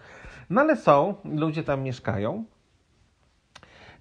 No 0.50 0.62
ale 0.62 0.76
są, 0.76 1.16
ludzie 1.26 1.64
tam 1.64 1.82
mieszkają. 1.82 2.46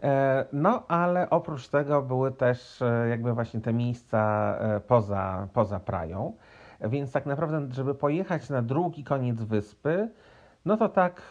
E, 0.03 0.45
no, 0.53 0.87
ale 0.89 1.31
oprócz 1.31 1.69
tego 1.69 2.03
były 2.03 2.33
też 2.33 2.83
e, 2.83 3.09
jakby 3.09 3.33
właśnie 3.33 3.61
te 3.61 3.73
miejsca 3.73 4.55
e, 4.61 4.81
poza, 4.81 5.49
poza 5.53 5.81
Prają. 5.81 6.37
Więc 6.81 7.13
tak 7.13 7.27
naprawdę, 7.27 7.69
żeby 7.71 7.95
pojechać 7.95 8.51
na 8.51 8.63
drugi 8.63 9.05
koniec 9.05 9.43
wyspy, 9.43 10.09
no 10.65 10.77
to 10.77 10.89
tak, 10.89 11.23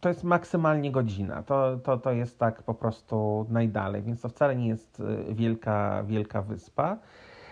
to 0.00 0.08
jest 0.08 0.24
maksymalnie 0.24 0.92
godzina. 0.92 1.42
To, 1.42 1.76
to, 1.76 1.98
to 1.98 2.12
jest 2.12 2.38
tak 2.38 2.62
po 2.62 2.74
prostu 2.74 3.46
najdalej, 3.48 4.02
więc 4.02 4.20
to 4.20 4.28
wcale 4.28 4.56
nie 4.56 4.68
jest 4.68 5.02
wielka, 5.34 6.02
wielka 6.06 6.42
wyspa. 6.42 6.98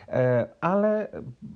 E, 0.08 0.48
ale 0.60 1.08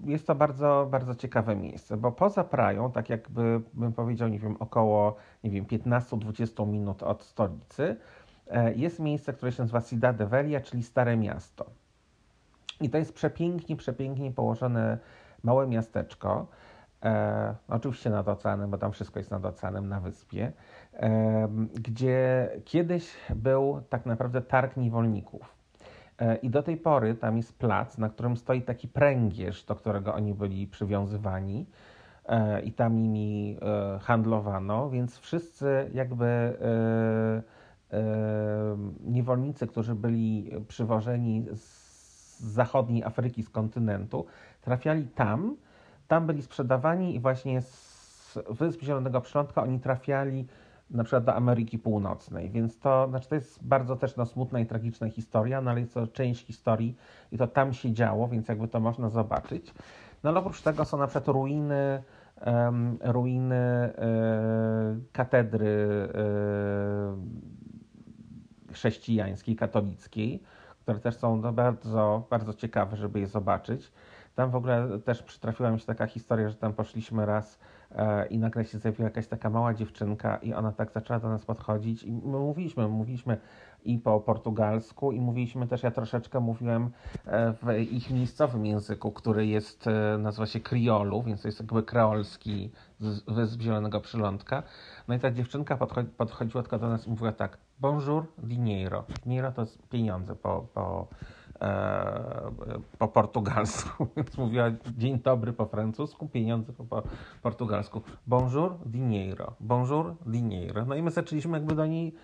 jest 0.05 0.27
to 0.27 0.35
bardzo, 0.35 0.89
bardzo 0.91 1.15
ciekawe 1.15 1.57
miejsce, 1.57 1.97
bo 1.97 2.13
poza 2.13 2.45
Prają, 2.45 2.93
tak 2.93 3.11
jakby 3.11 3.61
bym 3.75 3.93
powiedział, 3.93 4.29
nie 4.29 4.39
wiem, 4.39 4.57
około 4.59 5.17
nie 5.45 5.51
wiem, 5.51 5.65
15-20 5.65 6.67
minut 6.67 7.03
od 7.03 7.23
stolicy, 7.23 7.97
e, 8.51 8.75
jest 8.75 9.01
miejsce, 9.01 9.33
które 9.33 9.53
się 9.53 9.63
nazywa 9.63 9.83
Ciudad 9.83 10.17
de 10.17 10.27
Velia, 10.27 10.61
czyli 10.61 10.83
Stare 10.83 11.17
Miasto. 11.17 11.67
I 12.81 12.91
to 12.91 12.99
jest 12.99 13.15
przepięknie, 13.15 13.77
przepięknie 13.77 14.33
położone 14.33 14.99
małe 15.43 15.67
miasteczko, 15.67 16.47
e, 17.05 17.55
oczywiście 17.69 18.11
nad 18.11 18.29
oceanem, 18.29 18.71
bo 18.71 18.79
tam 18.79 18.93
wszystko 18.93 19.19
jest 19.19 19.31
nad 19.31 19.45
oceanem, 19.45 19.89
na 19.89 20.01
wyspie, 20.01 20.53
gdzie 21.75 22.51
kiedyś 22.65 23.11
był 23.35 23.83
tak 23.89 24.07
naprawdę 24.07 24.43
targ 24.43 24.77
niewolników. 24.77 25.59
E, 26.19 26.37
I 26.37 26.51
do 26.51 26.63
tej 26.63 26.77
pory 26.77 27.15
tam 27.15 27.37
jest 27.37 27.59
plac, 27.59 27.99
na 27.99 28.09
którym 28.09 28.37
stoi 28.37 28.63
taki 28.63 28.89
pręgierz, 28.89 29.65
do 29.65 29.75
którego 29.75 30.15
oni 30.15 30.35
byli 30.35 30.67
przywiązywani 30.67 31.67
e, 32.27 32.61
i 32.61 32.73
tam 32.73 32.97
nimi 32.97 33.59
e, 33.63 33.99
handlowano, 33.99 34.91
więc 34.91 35.19
wszyscy 35.19 35.91
jakby 35.95 36.59
niewolnicy, 39.01 39.67
którzy 39.67 39.95
byli 39.95 40.51
przywożeni 40.69 41.47
z 41.55 42.41
zachodniej 42.41 43.05
Afryki, 43.05 43.43
z 43.43 43.51
kontynentu, 43.51 44.27
trafiali 44.61 45.07
tam, 45.07 45.57
tam 46.09 46.27
byli 46.27 46.43
sprzedawani 46.43 47.15
i 47.15 47.21
właśnie 47.21 47.63
z 47.63 48.39
Wysp 48.51 48.83
Zielonego 48.83 49.21
Przylądka 49.21 49.63
oni 49.63 49.81
trafiali 49.81 50.47
na 50.91 51.05
przykład 51.05 51.25
do 51.25 51.35
Ameryki 51.35 51.79
Północnej, 51.79 52.51
więc 52.51 52.79
to, 52.79 53.09
znaczy 53.09 53.29
to 53.29 53.35
jest 53.35 53.65
bardzo 53.67 53.97
też 53.97 54.17
no, 54.17 54.27
smutna 54.27 54.61
i 54.61 54.67
tragiczna 54.67 55.09
historia, 55.09 55.61
no 55.61 55.71
ale 55.71 55.81
jest 55.81 55.95
to 55.95 56.07
część 56.07 56.47
historii 56.47 56.97
i 57.33 57.39
to 57.39 57.47
tam 57.47 57.73
się 57.73 57.93
działo, 57.93 58.29
więc 58.29 58.49
jakby 58.49 58.69
to 58.69 58.81
można 58.81 59.09
zobaczyć. 59.09 59.75
No 60.23 60.31
ale 60.31 60.39
oprócz 60.39 60.63
tego 60.63 60.85
są 60.85 60.99
na 60.99 61.07
przykład 61.07 61.29
ruiny, 61.29 62.03
um, 62.47 62.99
ruiny 63.01 63.55
e, 63.55 63.93
katedry 65.13 65.69
e, 66.15 66.19
chrześcijańskiej, 68.73 69.57
katolickiej, 69.57 70.43
które 70.81 70.99
też 70.99 71.17
są 71.17 71.37
no, 71.37 71.53
bardzo, 71.53 72.27
bardzo 72.31 72.55
ciekawe, 72.55 72.97
żeby 72.97 73.21
je 73.21 73.27
zobaczyć. 73.27 73.93
Tam 74.35 74.51
w 74.51 74.57
ogóle 74.57 74.99
też 75.05 75.23
przytrafiła 75.23 75.71
mi 75.71 75.81
się 75.81 75.87
taka 75.87 76.07
historia, 76.07 76.49
że 76.49 76.57
tam 76.57 76.73
poszliśmy 76.73 77.27
raz 77.27 77.59
i 78.31 78.39
nagle 78.39 78.65
się 78.65 78.79
zjawiła 78.79 79.09
jakaś 79.09 79.27
taka 79.27 79.51
mała 79.51 79.75
dziewczynka 79.75 80.37
i 80.37 80.55
ona 80.55 80.73
tak 80.73 80.93
zaczęła 80.93 81.21
do 81.21 81.29
nas 81.29 81.45
podchodzić 81.45 82.03
i 82.03 82.13
my 82.13 82.39
mówiliśmy, 82.39 82.89
mówiliśmy 82.89 83.37
i 83.85 83.99
po 83.99 84.21
portugalsku 84.21 85.13
i 85.13 85.21
mówiliśmy 85.21 85.67
też, 85.67 85.83
ja 85.83 85.91
troszeczkę 85.91 86.41
mówiłem 86.41 86.91
e, 87.27 87.53
w 87.53 87.79
ich 87.91 88.11
miejscowym 88.11 88.67
języku, 88.67 89.13
który 89.13 89.47
jest, 89.47 89.87
e, 89.87 90.19
nazywa 90.19 90.47
się 90.47 90.61
kriolu, 90.61 91.23
więc 91.23 91.43
to 91.43 91.49
jest 91.49 91.61
jakby 91.61 91.83
kreolski 91.83 92.71
z 93.01 93.21
Wysp 93.35 93.61
Zielonego 93.61 94.01
Przylądka. 94.01 94.63
No 95.09 95.15
i 95.15 95.19
ta 95.19 95.31
dziewczynka 95.31 95.77
podchodzi, 95.77 96.09
podchodziła 96.09 96.63
tylko 96.63 96.79
do 96.79 96.89
nas 96.89 97.07
i 97.07 97.11
mówiła 97.11 97.33
tak, 97.33 97.59
bonjour, 97.79 98.27
dinheiro. 98.39 99.05
Dinheiro 99.25 99.53
to 99.53 99.61
jest 99.61 99.89
pieniądze 99.89 100.37
po, 100.37 100.67
po 100.75 101.09
E, 101.11 101.38
po 102.99 103.09
portugalsku, 103.09 104.07
więc 104.17 104.39
mówiła 104.39 104.65
dzień 104.99 105.19
dobry 105.19 105.53
po 105.53 105.67
francusku, 105.67 106.29
pieniądze 106.29 106.73
po, 106.73 106.85
po 106.85 107.03
portugalsku. 107.43 108.03
Bonjour, 108.27 108.75
dinheiro. 108.87 109.53
Bonjour, 109.61 110.15
dinheiro. 110.27 110.85
No 110.85 110.95
i 110.95 111.03
my 111.03 111.11
zaczęliśmy 111.11 111.59
jakby 111.59 111.75
do 111.75 111.87
niej 111.87 112.15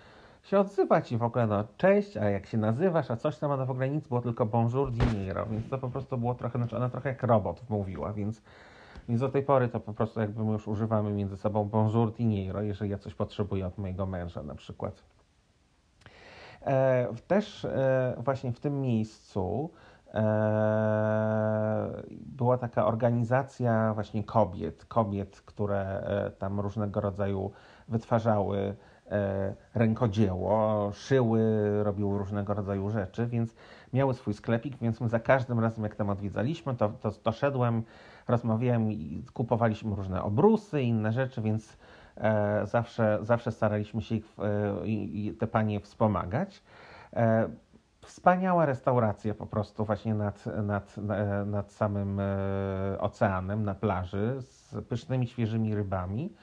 się 0.43 0.59
odzywać 0.59 1.11
i 1.11 1.17
w 1.17 1.23
ogóle 1.23 1.47
no 1.47 1.63
cześć, 1.77 2.17
a 2.17 2.29
jak 2.29 2.45
się 2.45 2.57
nazywasz, 2.57 3.11
a 3.11 3.17
coś 3.17 3.37
tam, 3.37 3.51
a 3.51 3.65
w 3.65 3.71
ogóle 3.71 3.89
nic, 3.89 4.07
było 4.07 4.21
tylko 4.21 4.45
bonjour, 4.45 4.91
dinheiro, 4.91 5.45
więc 5.45 5.69
to 5.69 5.77
po 5.77 5.89
prostu 5.89 6.17
było 6.17 6.35
trochę, 6.35 6.59
znaczy 6.59 6.77
ona 6.77 6.89
trochę 6.89 7.09
jak 7.09 7.23
robot 7.23 7.69
mówiła, 7.69 8.13
więc 8.13 8.41
Więc 9.09 9.21
do 9.21 9.29
tej 9.29 9.43
pory 9.43 9.67
to 9.67 9.79
po 9.79 9.93
prostu 9.93 10.19
jakby 10.19 10.43
my 10.43 10.51
już 10.51 10.67
używamy 10.67 11.11
między 11.11 11.37
sobą 11.37 11.65
bonjour 11.65 12.13
dinero, 12.13 12.61
jeżeli 12.61 12.91
ja 12.91 12.97
coś 12.97 13.13
potrzebuję 13.13 13.67
od 13.67 13.77
mojego 13.77 14.05
męża 14.05 14.43
na 14.43 14.55
przykład. 14.55 15.03
E, 16.65 17.07
też 17.27 17.65
e, 17.65 18.15
właśnie 18.17 18.51
w 18.51 18.59
tym 18.59 18.81
miejscu 18.81 19.69
e, 20.13 22.03
była 22.11 22.57
taka 22.57 22.85
organizacja 22.85 23.93
właśnie 23.93 24.23
kobiet, 24.23 24.85
kobiet, 24.85 25.41
które 25.45 26.03
tam 26.39 26.59
różnego 26.59 27.01
rodzaju 27.01 27.51
wytwarzały 27.87 28.75
rękodzieło, 29.75 30.89
szyły, 30.93 31.43
robiły 31.83 32.17
różnego 32.17 32.53
rodzaju 32.53 32.89
rzeczy, 32.89 33.27
więc 33.27 33.55
miały 33.93 34.13
swój 34.13 34.33
sklepik, 34.33 34.77
więc 34.81 35.01
my 35.01 35.09
za 35.09 35.19
każdym 35.19 35.59
razem, 35.59 35.83
jak 35.83 35.95
tam 35.95 36.09
odwiedzaliśmy, 36.09 36.75
to, 36.75 36.89
to, 36.89 37.11
to 37.11 37.31
szedłem, 37.31 37.83
rozmawiałem 38.27 38.91
i 38.91 39.23
kupowaliśmy 39.33 39.95
różne 39.95 40.23
obrusy, 40.23 40.81
inne 40.81 41.11
rzeczy, 41.11 41.41
więc 41.41 41.77
zawsze, 42.63 43.19
zawsze 43.21 43.51
staraliśmy 43.51 44.01
się 44.01 44.15
ich, 44.15 44.25
e, 45.29 45.33
te 45.33 45.47
panie 45.47 45.79
wspomagać. 45.79 46.63
E, 47.13 47.49
wspaniała 48.05 48.65
restauracja 48.65 49.33
po 49.33 49.45
prostu 49.45 49.85
właśnie 49.85 50.13
nad, 50.13 50.45
nad, 50.45 50.95
nad 51.45 51.71
samym 51.71 52.19
e, 52.19 52.25
oceanem, 52.99 53.63
na 53.63 53.75
plaży, 53.75 54.35
z 54.39 54.75
pysznymi, 54.89 55.27
świeżymi 55.27 55.75
rybami. 55.75 56.33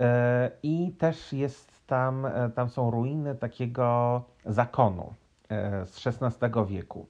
E, 0.00 0.50
I 0.62 0.92
też 0.98 1.32
jest 1.32 1.86
tam, 1.86 2.26
e, 2.26 2.50
tam 2.54 2.68
są 2.68 2.90
ruiny 2.90 3.34
takiego 3.34 4.22
zakonu 4.46 5.14
z 5.84 6.06
XVI 6.06 6.66
wieku. 6.68 7.06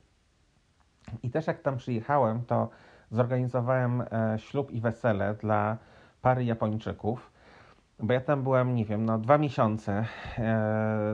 I 1.22 1.30
też 1.30 1.46
jak 1.46 1.62
tam 1.62 1.76
przyjechałem, 1.76 2.44
to 2.44 2.68
zorganizowałem 3.10 4.04
ślub 4.36 4.70
i 4.70 4.80
wesele 4.80 5.34
dla 5.34 5.76
pary 6.22 6.44
Japończyków, 6.44 7.32
bo 8.02 8.12
ja 8.12 8.20
tam 8.20 8.42
byłem, 8.42 8.74
nie 8.74 8.84
wiem, 8.84 9.04
no 9.04 9.18
dwa 9.18 9.38
miesiące 9.38 10.04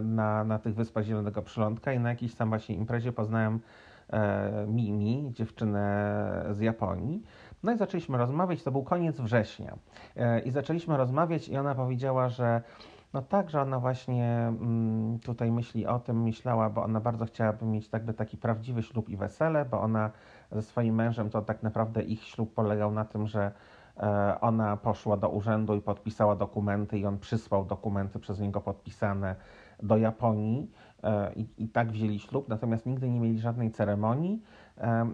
na, 0.03 0.45
na 0.45 0.59
tych 0.59 0.75
Wyspach 0.75 1.05
Zielonego 1.05 1.43
Przylądka 1.43 1.93
i 1.93 2.01
na 2.01 2.09
jakiejś 2.09 2.35
tam 2.35 2.49
właśnie 2.49 2.75
imprezie 2.75 3.13
poznałem 3.13 3.61
Mimi, 4.67 5.31
dziewczynę 5.33 6.45
z 6.51 6.61
Japonii. 6.61 7.23
No 7.63 7.73
i 7.73 7.77
zaczęliśmy 7.77 8.19
rozmawiać, 8.19 8.63
to 8.63 8.71
był 8.71 8.83
koniec 8.83 9.21
września. 9.21 9.77
E, 10.17 10.41
I 10.41 10.51
zaczęliśmy 10.51 10.97
rozmawiać 10.97 11.49
i 11.49 11.57
ona 11.57 11.75
powiedziała, 11.75 12.29
że 12.29 12.63
no 13.13 13.23
tak, 13.23 13.51
że 13.51 13.63
ona 13.63 13.81
właśnie 13.81 14.47
mm, 14.49 15.19
tutaj 15.19 15.53
myśli 15.53 15.87
o 15.87 15.99
tym, 15.99 16.23
myślała, 16.23 16.71
bo 16.71 16.83
ona 16.83 17.01
bardzo 17.01 17.27
chciałaby 17.27 17.67
mieć 17.67 17.89
jakby 17.93 18.15
taki 18.15 18.37
prawdziwy 18.37 18.83
ślub 18.83 19.09
i 19.09 19.17
wesele, 19.17 19.65
bo 19.65 19.81
ona 19.81 20.11
ze 20.53 20.63
swoim 20.63 20.95
mężem 20.95 21.31
to 21.31 21.43
tak 21.43 21.63
naprawdę 21.63 22.03
ich 22.03 22.25
ślub 22.25 22.55
polegał 22.55 22.93
na 22.93 23.05
tym, 23.05 23.27
że 23.27 23.41
e, 23.45 23.53
ona 24.41 24.77
poszła 24.77 25.17
do 25.17 25.29
urzędu 25.29 25.75
i 25.75 25.81
podpisała 25.81 26.37
dokumenty 26.37 26.99
i 26.99 27.07
on 27.07 27.19
przysłał 27.19 27.65
dokumenty 27.65 28.19
przez 28.19 28.41
niego 28.41 28.61
podpisane 28.61 29.37
do 29.83 29.97
Japonii 29.97 30.71
e, 31.03 31.33
i, 31.35 31.47
i 31.59 31.69
tak 31.69 31.93
wzięli 31.93 32.19
ślub, 32.19 32.49
natomiast 32.49 32.87
nigdy 32.87 33.11
nie 33.11 33.21
mieli 33.21 33.39
żadnej 33.39 33.71
ceremonii. 33.71 34.43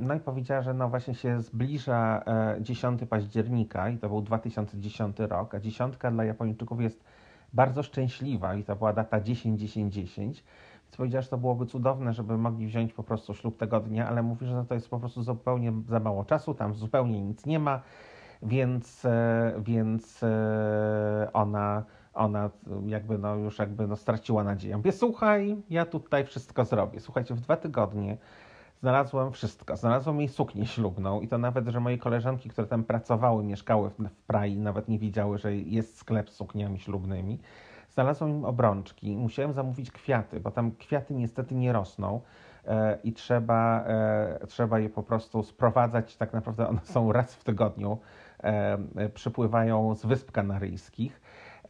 No 0.00 0.14
i 0.14 0.20
powiedziała, 0.20 0.62
że 0.62 0.74
no 0.74 0.88
właśnie 0.88 1.14
się 1.14 1.40
zbliża 1.40 2.24
10 2.60 3.02
e, 3.02 3.06
października 3.06 3.88
i 3.88 3.98
to 3.98 4.08
był 4.08 4.22
2010 4.22 5.18
rok, 5.18 5.54
a 5.54 5.60
dziesiątka 5.60 6.10
dla 6.10 6.24
Japończyków 6.24 6.80
jest 6.80 7.04
bardzo 7.52 7.82
szczęśliwa 7.82 8.54
i 8.54 8.64
to 8.64 8.76
była 8.76 8.92
data 8.92 9.20
10-10-10. 9.20 10.16
Więc 10.18 10.96
powiedziała, 10.96 11.22
że 11.22 11.28
to 11.28 11.38
byłoby 11.38 11.66
cudowne, 11.66 12.12
żeby 12.12 12.38
mogli 12.38 12.66
wziąć 12.66 12.92
po 12.92 13.02
prostu 13.02 13.34
ślub 13.34 13.56
tego 13.56 13.80
dnia, 13.80 14.08
ale 14.08 14.22
mówi, 14.22 14.46
że 14.46 14.64
to 14.68 14.74
jest 14.74 14.90
po 14.90 14.98
prostu 14.98 15.22
zupełnie 15.22 15.72
za 15.88 16.00
mało 16.00 16.24
czasu, 16.24 16.54
tam 16.54 16.74
zupełnie 16.74 17.20
nic 17.20 17.46
nie 17.46 17.58
ma, 17.58 17.82
więc, 18.42 19.04
e, 19.04 19.52
więc 19.58 20.22
e, 20.22 21.28
ona, 21.32 21.84
ona 22.14 22.50
jakby 22.86 23.18
no 23.18 23.36
już 23.36 23.58
jakby 23.58 23.86
no 23.86 23.96
straciła 23.96 24.44
nadzieję. 24.44 24.76
Mówię, 24.76 24.92
słuchaj, 24.92 25.56
ja 25.70 25.86
tutaj 25.86 26.24
wszystko 26.24 26.64
zrobię. 26.64 27.00
Słuchajcie, 27.00 27.34
w 27.34 27.40
dwa 27.40 27.56
tygodnie 27.56 28.16
znalazłem 28.80 29.32
wszystko. 29.32 29.76
Znalazłem 29.76 30.18
jej 30.18 30.28
suknię 30.28 30.66
ślubną 30.66 31.20
i 31.20 31.28
to 31.28 31.38
nawet, 31.38 31.68
że 31.68 31.80
moje 31.80 31.98
koleżanki, 31.98 32.48
które 32.48 32.66
tam 32.66 32.84
pracowały, 32.84 33.44
mieszkały 33.44 33.90
w, 33.90 33.96
w 33.98 34.22
Prai, 34.26 34.56
nawet 34.56 34.88
nie 34.88 34.98
wiedziały, 34.98 35.38
że 35.38 35.56
jest 35.56 35.98
sklep 35.98 36.30
z 36.30 36.34
sukniami 36.34 36.78
ślubnymi. 36.78 37.38
Znalazłem 37.88 38.30
im 38.30 38.44
obrączki, 38.44 39.16
musiałem 39.16 39.52
zamówić 39.52 39.90
kwiaty, 39.90 40.40
bo 40.40 40.50
tam 40.50 40.72
kwiaty 40.72 41.14
niestety 41.14 41.54
nie 41.54 41.72
rosną 41.72 42.20
e, 42.64 42.98
i 43.04 43.12
trzeba, 43.12 43.84
e, 43.86 44.46
trzeba 44.46 44.78
je 44.78 44.88
po 44.88 45.02
prostu 45.02 45.42
sprowadzać. 45.42 46.16
Tak 46.16 46.32
naprawdę 46.32 46.68
one 46.68 46.80
są 46.84 47.12
raz 47.12 47.34
w 47.34 47.44
tygodniu, 47.44 47.98
przypływają 49.14 49.94
z 49.94 50.06
Wysp 50.06 50.32
Kanaryjskich. 50.32 51.20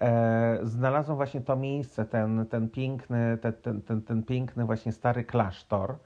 E, 0.01 0.59
znalazłem 0.63 1.17
właśnie 1.17 1.41
to 1.41 1.57
miejsce, 1.57 2.05
ten, 2.05 2.47
ten, 2.47 2.69
piękny, 2.71 3.39
ten, 3.63 3.83
ten, 3.83 4.03
ten, 4.03 4.23
piękny 4.23 4.65
właśnie 4.65 4.93
stary 4.93 5.25
klasztor, 5.25 5.97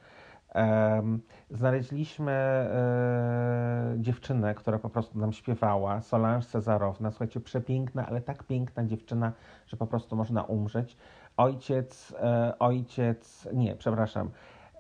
Znaleźliśmy 1.50 2.33
e, 2.33 3.94
dziewczynę, 3.98 4.55
która 4.55 4.79
po 4.79 4.90
prostu 4.90 5.18
nam 5.18 5.33
śpiewała, 5.33 6.00
Solange 6.00 6.46
Cezarowna. 6.46 7.11
Słuchajcie, 7.11 7.40
przepiękna, 7.40 8.07
ale 8.07 8.20
tak 8.20 8.44
piękna 8.44 8.85
dziewczyna, 8.85 9.33
że 9.66 9.76
po 9.76 9.87
prostu 9.87 10.16
można 10.16 10.42
umrzeć. 10.42 10.96
Ojciec, 11.37 12.14
e, 12.20 12.59
ojciec, 12.59 13.48
nie, 13.55 13.74
przepraszam, 13.74 14.31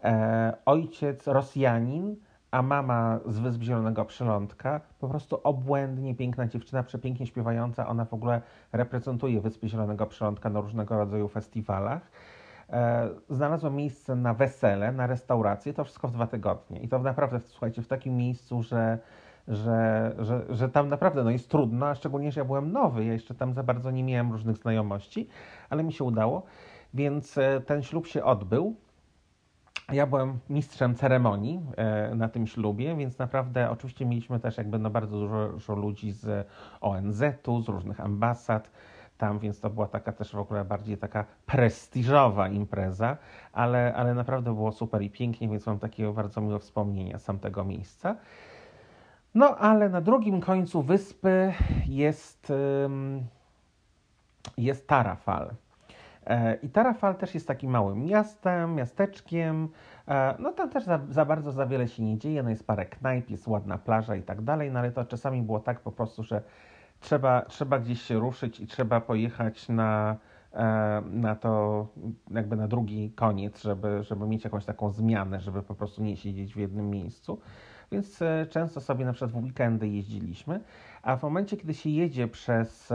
e, 0.04 0.56
ojciec 0.66 1.26
Rosjanin, 1.26 2.16
a 2.50 2.62
mama 2.62 3.20
z 3.26 3.38
Wysp 3.38 3.62
Zielonego 3.62 4.04
Przylądka, 4.04 4.80
po 4.98 5.08
prostu 5.08 5.40
obłędnie 5.44 6.14
piękna 6.14 6.46
dziewczyna, 6.46 6.82
przepięknie 6.82 7.26
śpiewająca. 7.26 7.88
Ona 7.88 8.04
w 8.04 8.14
ogóle 8.14 8.42
reprezentuje 8.72 9.40
Wyspy 9.40 9.68
Zielonego 9.68 10.06
Przylądka 10.06 10.50
na 10.50 10.60
różnego 10.60 10.98
rodzaju 10.98 11.28
festiwalach. 11.28 12.10
E, 12.70 13.08
znalazłem 13.30 13.76
miejsce 13.76 14.16
na 14.16 14.34
wesele, 14.34 14.92
na 14.92 15.06
restaurację, 15.06 15.74
to 15.74 15.84
wszystko 15.84 16.08
w 16.08 16.12
dwa 16.12 16.26
tygodnie. 16.26 16.80
I 16.80 16.88
to 16.88 16.98
naprawdę, 16.98 17.40
słuchajcie, 17.40 17.82
w 17.82 17.88
takim 17.88 18.16
miejscu, 18.16 18.62
że, 18.62 18.98
że, 19.48 20.12
że, 20.18 20.44
że 20.48 20.68
tam 20.68 20.88
naprawdę 20.88 21.24
no, 21.24 21.30
jest 21.30 21.50
trudno, 21.50 21.86
a 21.86 21.94
szczególnie, 21.94 22.32
że 22.32 22.40
ja 22.40 22.44
byłem 22.44 22.72
nowy, 22.72 23.04
ja 23.04 23.12
jeszcze 23.12 23.34
tam 23.34 23.54
za 23.54 23.62
bardzo 23.62 23.90
nie 23.90 24.04
miałem 24.04 24.32
różnych 24.32 24.56
znajomości, 24.56 25.28
ale 25.70 25.84
mi 25.84 25.92
się 25.92 26.04
udało, 26.04 26.42
więc 26.94 27.38
e, 27.38 27.60
ten 27.60 27.82
ślub 27.82 28.06
się 28.06 28.24
odbył. 28.24 28.76
Ja 29.92 30.06
byłem 30.06 30.38
mistrzem 30.48 30.94
ceremonii 30.94 31.60
e, 31.76 32.14
na 32.14 32.28
tym 32.28 32.46
ślubie, 32.46 32.96
więc 32.96 33.18
naprawdę 33.18 33.70
oczywiście 33.70 34.06
mieliśmy 34.06 34.40
też 34.40 34.56
jakby 34.56 34.78
no 34.78 34.90
bardzo 34.90 35.18
dużo, 35.18 35.48
dużo 35.48 35.74
ludzi 35.74 36.12
z 36.12 36.48
ONZ-u, 36.80 37.60
z 37.60 37.68
różnych 37.68 38.00
ambasad, 38.00 38.70
tam, 39.18 39.38
więc 39.38 39.60
to 39.60 39.70
była 39.70 39.86
taka 39.86 40.12
też 40.12 40.32
w 40.32 40.38
ogóle 40.38 40.64
bardziej 40.64 40.98
taka 40.98 41.24
prestiżowa 41.46 42.48
impreza, 42.48 43.16
ale, 43.52 43.94
ale 43.94 44.14
naprawdę 44.14 44.54
było 44.54 44.72
super 44.72 45.02
i 45.02 45.10
pięknie, 45.10 45.48
więc 45.48 45.66
mam 45.66 45.78
takie 45.78 46.12
bardzo 46.12 46.40
miłe 46.40 46.58
wspomnienia 46.58 47.18
z 47.18 47.24
tamtego 47.24 47.64
miejsca. 47.64 48.16
No, 49.34 49.56
ale 49.56 49.88
na 49.88 50.00
drugim 50.00 50.40
końcu 50.40 50.82
wyspy 50.82 51.52
jest, 51.86 52.52
jest 54.56 54.88
Tarafal. 54.88 55.50
E, 56.26 56.54
I 56.62 56.68
Tarafal 56.68 57.16
też 57.16 57.34
jest 57.34 57.48
takim 57.48 57.70
małym 57.70 58.04
miastem, 58.04 58.74
miasteczkiem. 58.74 59.68
E, 60.08 60.34
no 60.38 60.52
tam 60.52 60.70
też 60.70 60.84
za, 60.84 61.00
za, 61.10 61.24
bardzo 61.24 61.52
za 61.52 61.66
wiele 61.66 61.88
się 61.88 62.02
nie 62.02 62.18
dzieje. 62.18 62.42
No 62.42 62.50
jest 62.50 62.66
parę 62.66 62.86
knajp, 62.86 63.30
jest 63.30 63.48
ładna 63.48 63.78
plaża 63.78 64.16
i 64.16 64.22
tak 64.22 64.42
dalej, 64.42 64.72
no 64.72 64.78
ale 64.78 64.92
to 64.92 65.04
czasami 65.04 65.42
było 65.42 65.60
tak 65.60 65.80
po 65.80 65.92
prostu, 65.92 66.22
że 66.22 66.42
trzeba, 67.00 67.42
trzeba 67.42 67.78
gdzieś 67.78 68.02
się 68.02 68.18
ruszyć 68.18 68.60
i 68.60 68.66
trzeba 68.66 69.00
pojechać 69.00 69.68
na, 69.68 70.16
e, 70.52 71.02
na 71.10 71.36
to, 71.36 71.86
jakby 72.30 72.56
na 72.56 72.68
drugi 72.68 73.10
koniec, 73.10 73.62
żeby, 73.62 74.02
żeby 74.02 74.26
mieć 74.26 74.44
jakąś 74.44 74.64
taką 74.64 74.90
zmianę, 74.90 75.40
żeby 75.40 75.62
po 75.62 75.74
prostu 75.74 76.02
nie 76.02 76.16
siedzieć 76.16 76.54
w 76.54 76.58
jednym 76.58 76.90
miejscu. 76.90 77.40
Więc 77.92 78.20
często 78.50 78.80
sobie 78.80 79.04
na 79.04 79.12
przykład 79.12 79.30
w 79.30 79.44
weekendy 79.44 79.88
jeździliśmy, 79.88 80.60
a 81.06 81.16
w 81.16 81.22
momencie, 81.22 81.56
kiedy 81.56 81.74
się 81.74 81.90
jedzie 81.90 82.28
przez, 82.28 82.92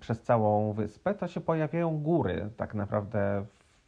przez 0.00 0.22
całą 0.22 0.72
wyspę, 0.72 1.14
to 1.14 1.28
się 1.28 1.40
pojawiają 1.40 1.98
góry 1.98 2.50
tak 2.56 2.74
naprawdę, 2.74 3.44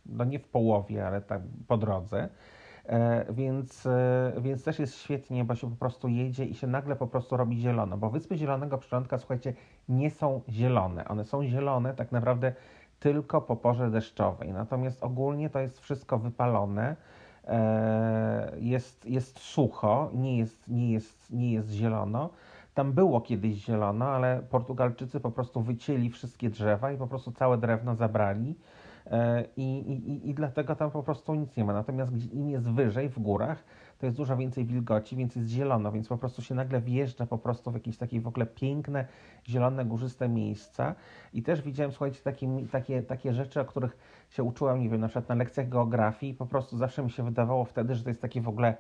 no 0.07 0.25
nie 0.25 0.39
w 0.39 0.49
połowie, 0.49 1.07
ale 1.07 1.21
tak 1.21 1.43
po 1.69 1.77
drodze. 1.77 2.29
E, 2.87 3.25
więc, 3.33 3.87
e, 3.87 4.33
więc 4.39 4.65
też 4.65 4.79
jest 4.79 4.99
świetnie, 4.99 5.45
bo 5.45 5.55
się 5.55 5.71
po 5.71 5.77
prostu 5.77 6.09
jedzie 6.09 6.45
i 6.45 6.55
się 6.55 6.67
nagle 6.67 6.97
po 6.97 7.07
prostu 7.07 7.37
robi 7.37 7.61
zielono, 7.61 7.97
bo 7.97 8.11
Wyspy 8.11 8.37
Zielonego 8.37 8.79
Przylądka, 8.79 9.19
słuchajcie, 9.19 9.55
nie 9.89 10.11
są 10.11 10.41
zielone. 10.49 11.09
One 11.09 11.25
są 11.25 11.45
zielone 11.45 11.95
tak 11.95 12.13
naprawdę 12.13 12.53
tylko 13.01 13.41
po 13.41 13.57
porze 13.57 13.91
deszczowej, 13.91 14.53
natomiast 14.53 15.05
ogólnie 15.05 15.51
to 15.51 15.61
jest 15.61 15.81
wszystko 15.81 16.19
wypalone, 16.19 16.97
e, 17.45 18.53
jest, 18.61 19.07
jest 19.07 19.39
sucho, 19.39 20.11
nie 20.15 20.39
jest, 20.39 20.69
nie, 20.69 20.93
jest, 20.93 21.33
nie 21.33 21.53
jest 21.53 21.71
zielono. 21.71 22.31
Tam 22.75 22.93
było 22.93 23.21
kiedyś 23.21 23.55
zielono, 23.55 24.05
ale 24.05 24.43
Portugalczycy 24.51 25.21
po 25.21 25.31
prostu 25.31 25.63
wycięli 25.63 26.11
wszystkie 26.11 26.51
drzewa 26.51 26.93
i 26.93 26.97
po 26.97 27.07
prostu 27.07 27.33
całe 27.33 27.59
drewno 27.59 27.95
zabrali 27.95 28.57
I, 29.57 29.79
i, 29.79 30.31
I 30.31 30.35
dlatego 30.35 30.77
tam 30.77 30.91
po 30.91 31.03
prostu 31.03 31.35
nic 31.35 31.57
nie 31.57 31.65
ma. 31.65 31.73
Natomiast 31.73 32.33
im 32.33 32.51
jest 32.51 32.71
wyżej, 32.71 33.09
w 33.09 33.19
górach, 33.19 33.65
to 33.99 34.07
jest 34.07 34.19
dużo 34.19 34.37
więcej 34.37 34.65
wilgoci, 34.65 35.17
więc 35.17 35.37
jest 35.37 35.49
zielono, 35.49 35.93
więc 35.93 36.09
po 36.09 36.19
prostu 36.19 36.43
się 36.43 36.55
nagle 36.55 36.81
wjeżdża 36.81 37.27
po 37.27 37.39
prostu 37.39 37.71
w 37.71 37.75
jakieś 37.75 37.97
takie 37.97 38.21
w 38.21 38.27
ogóle 38.27 38.47
piękne, 38.47 39.07
zielone, 39.49 39.85
górzyste 39.85 40.29
miejsca. 40.29 40.95
I 41.33 41.43
też 41.43 41.63
widziałem, 41.63 41.93
słuchajcie, 41.93 42.21
takie, 42.25 42.67
takie, 42.73 43.03
takie 43.03 43.33
rzeczy, 43.33 43.61
o 43.61 43.65
których 43.65 43.97
się 44.31 44.43
uczyłam, 44.43 44.81
nie 44.81 44.89
wiem, 44.89 45.01
na 45.01 45.09
przykład 45.09 45.29
na 45.29 45.35
lekcjach 45.35 45.69
geografii, 45.69 46.35
po 46.35 46.47
prostu 46.47 46.77
zawsze 46.77 47.03
mi 47.03 47.11
się 47.11 47.23
wydawało 47.23 47.65
wtedy, 47.65 47.95
że 47.95 48.03
to 48.03 48.11
jest 48.11 48.23
takie 48.23 48.41
w 48.41 48.49
ogóle 48.49 48.77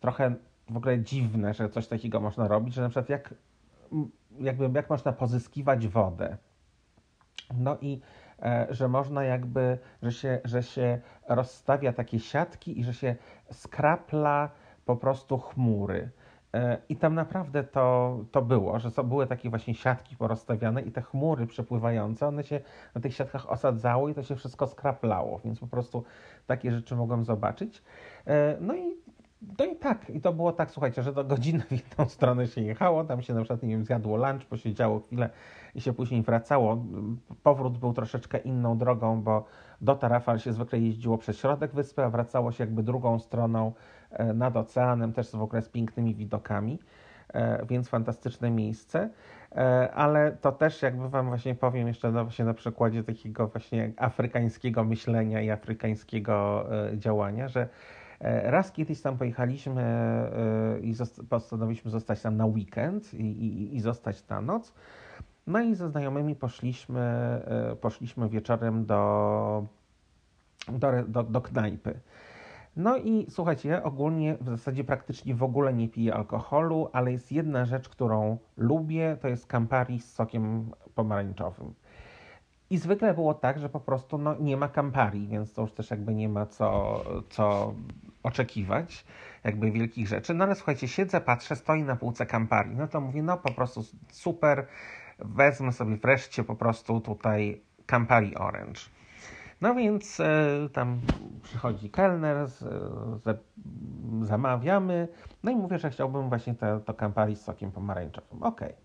trochę 0.00 0.34
w 0.70 0.76
ogóle 0.76 1.00
dziwne, 1.00 1.54
że 1.54 1.68
coś 1.68 1.86
takiego 1.86 2.20
można 2.20 2.48
robić, 2.48 2.74
że 2.74 2.82
na 2.82 2.88
przykład 2.88 3.08
jak, 3.08 3.34
jakby, 4.40 4.70
jak 4.74 4.90
można 4.90 5.12
pozyskiwać 5.12 5.88
wodę. 5.88 6.36
No 7.54 7.78
i 7.80 8.00
e, 8.42 8.66
że 8.70 8.88
można 8.88 9.24
jakby, 9.24 9.78
że 10.02 10.12
się, 10.12 10.40
że 10.44 10.62
się 10.62 11.00
rozstawia 11.28 11.92
takie 11.92 12.20
siatki 12.20 12.80
i 12.80 12.84
że 12.84 12.94
się 12.94 13.16
skrapla 13.52 14.50
po 14.84 14.96
prostu 14.96 15.38
chmury. 15.38 16.10
E, 16.54 16.78
I 16.88 16.96
tam 16.96 17.14
naprawdę 17.14 17.64
to, 17.64 18.18
to 18.30 18.42
było, 18.42 18.78
że 18.78 18.90
to 18.90 19.04
były 19.04 19.26
takie 19.26 19.50
właśnie 19.50 19.74
siatki 19.74 20.16
porozstawiane 20.16 20.82
i 20.82 20.92
te 20.92 21.02
chmury 21.02 21.46
przepływające, 21.46 22.26
one 22.26 22.44
się 22.44 22.60
na 22.94 23.00
tych 23.00 23.14
siatkach 23.14 23.50
osadzały 23.50 24.10
i 24.10 24.14
to 24.14 24.22
się 24.22 24.36
wszystko 24.36 24.66
skraplało, 24.66 25.40
więc 25.44 25.60
po 25.60 25.66
prostu 25.66 26.04
takie 26.46 26.72
rzeczy 26.72 26.96
mogłem 26.96 27.24
zobaczyć. 27.24 27.82
E, 28.26 28.56
no 28.60 28.74
i 28.74 29.03
no 29.58 29.64
i 29.64 29.76
tak, 29.76 30.10
i 30.10 30.20
to 30.20 30.32
było 30.32 30.52
tak, 30.52 30.70
słuchajcie, 30.70 31.02
że 31.02 31.12
do 31.12 31.24
godziny 31.24 31.60
w 31.60 31.72
jedną 31.72 32.08
stronę 32.16 32.46
się 32.46 32.60
jechało, 32.60 33.04
tam 33.04 33.22
się 33.22 33.34
na 33.34 33.40
przykład, 33.40 33.62
nie 33.62 33.68
wiem, 33.68 33.84
zjadło 33.84 34.16
lunch, 34.16 34.46
posiedziało 34.46 35.00
chwilę 35.00 35.30
i 35.74 35.80
się 35.80 35.92
później 35.92 36.22
wracało. 36.22 36.84
Powrót 37.42 37.78
był 37.78 37.92
troszeczkę 37.92 38.38
inną 38.38 38.78
drogą, 38.78 39.22
bo 39.22 39.44
do 39.80 39.94
Tarafal 39.94 40.38
się 40.38 40.52
zwykle 40.52 40.78
jeździło 40.78 41.18
przez 41.18 41.38
środek 41.38 41.74
wyspy, 41.74 42.04
a 42.04 42.10
wracało 42.10 42.52
się 42.52 42.64
jakby 42.64 42.82
drugą 42.82 43.18
stroną 43.18 43.72
e, 44.10 44.34
nad 44.34 44.56
oceanem, 44.56 45.12
też 45.12 45.30
w 45.30 45.42
ogóle 45.42 45.62
z 45.62 45.68
pięknymi 45.68 46.14
widokami, 46.14 46.78
e, 47.34 47.66
więc 47.66 47.88
fantastyczne 47.88 48.50
miejsce. 48.50 49.10
E, 49.52 49.90
ale 49.94 50.32
to 50.32 50.52
też 50.52 50.82
jakby 50.82 51.08
Wam 51.08 51.28
właśnie 51.28 51.54
powiem 51.54 51.88
jeszcze 51.88 52.12
na, 52.12 52.24
właśnie 52.24 52.44
na 52.44 52.54
przykładzie 52.54 53.04
takiego 53.04 53.46
właśnie 53.46 53.92
afrykańskiego 53.96 54.84
myślenia 54.84 55.40
i 55.40 55.50
afrykańskiego 55.50 56.66
działania, 56.94 57.48
że 57.48 57.68
Raz 58.42 58.72
kiedyś 58.72 59.00
tam 59.00 59.18
pojechaliśmy 59.18 59.84
i 60.82 60.94
postanowiliśmy 61.28 61.90
zostać 61.90 62.22
tam 62.22 62.36
na 62.36 62.46
weekend 62.46 63.14
i, 63.14 63.22
i, 63.22 63.76
i 63.76 63.80
zostać 63.80 64.28
na 64.28 64.40
noc. 64.40 64.74
No 65.46 65.60
i 65.60 65.74
ze 65.74 65.88
znajomymi 65.88 66.34
poszliśmy, 66.34 67.00
e, 67.00 67.76
poszliśmy 67.76 68.28
wieczorem 68.28 68.86
do, 68.86 69.66
do, 70.68 70.90
do, 71.08 71.22
do 71.22 71.40
knajpy. 71.40 72.00
No 72.76 72.96
i 72.96 73.26
słuchajcie, 73.30 73.82
ogólnie 73.82 74.36
w 74.40 74.48
zasadzie 74.48 74.84
praktycznie 74.84 75.34
w 75.34 75.42
ogóle 75.42 75.74
nie 75.74 75.88
piję 75.88 76.14
alkoholu, 76.14 76.88
ale 76.92 77.12
jest 77.12 77.32
jedna 77.32 77.64
rzecz, 77.64 77.88
którą 77.88 78.38
lubię, 78.56 79.16
to 79.20 79.28
jest 79.28 79.46
Campari 79.46 80.00
z 80.00 80.12
sokiem 80.12 80.70
pomarańczowym. 80.94 81.74
I 82.70 82.78
zwykle 82.78 83.14
było 83.14 83.34
tak, 83.34 83.58
że 83.58 83.68
po 83.68 83.80
prostu 83.80 84.18
no, 84.18 84.34
nie 84.40 84.56
ma 84.56 84.68
Campari, 84.68 85.28
więc 85.28 85.52
to 85.52 85.62
już 85.62 85.72
też 85.72 85.90
jakby 85.90 86.14
nie 86.14 86.28
ma 86.28 86.46
co, 86.46 87.00
co 87.30 87.74
oczekiwać, 88.22 89.04
jakby 89.44 89.70
wielkich 89.70 90.08
rzeczy. 90.08 90.34
No 90.34 90.44
ale 90.44 90.54
słuchajcie, 90.54 90.88
siedzę, 90.88 91.20
patrzę, 91.20 91.56
stoi 91.56 91.82
na 91.82 91.96
półce 91.96 92.26
Campari. 92.26 92.76
No 92.76 92.88
to 92.88 93.00
mówię, 93.00 93.22
no 93.22 93.36
po 93.36 93.52
prostu 93.52 93.84
super, 94.12 94.66
wezmę 95.18 95.72
sobie 95.72 95.96
wreszcie 95.96 96.44
po 96.44 96.54
prostu 96.54 97.00
tutaj 97.00 97.62
Campari 97.86 98.34
Orange. 98.34 98.80
No 99.60 99.74
więc 99.74 100.20
e, 100.20 100.68
tam 100.72 101.00
przychodzi 101.42 101.90
kelner, 101.90 102.46
z, 102.46 102.58
z, 103.24 103.44
zamawiamy, 104.22 105.08
no 105.42 105.50
i 105.50 105.56
mówię, 105.56 105.78
że 105.78 105.90
chciałbym 105.90 106.28
właśnie 106.28 106.54
to, 106.54 106.80
to 106.80 106.94
Campari 106.94 107.36
z 107.36 107.40
sokiem 107.40 107.72
pomarańczowym. 107.72 108.42
Okej. 108.42 108.68
Okay. 108.68 108.83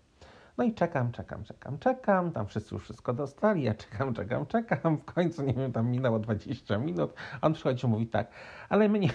No 0.60 0.66
i 0.66 0.74
czekam, 0.74 1.12
czekam, 1.12 1.44
czekam, 1.44 1.78
czekam, 1.78 2.32
tam 2.32 2.46
wszyscy 2.46 2.74
już 2.74 2.84
wszystko 2.84 3.12
dostali, 3.12 3.62
ja 3.62 3.74
czekam, 3.74 4.14
czekam, 4.18 4.46
czekam, 4.46 4.98
w 4.98 5.04
końcu, 5.04 5.42
nie 5.42 5.54
wiem, 5.54 5.72
tam 5.72 5.90
minęło 5.90 6.18
20 6.18 6.78
minut, 6.78 7.14
on 7.42 7.52
przychodzi 7.52 7.86
i 7.86 7.90
mówi 7.90 8.06
tak, 8.06 8.30
ale 8.68 8.88
my 8.88 8.98
nie, 8.98 9.10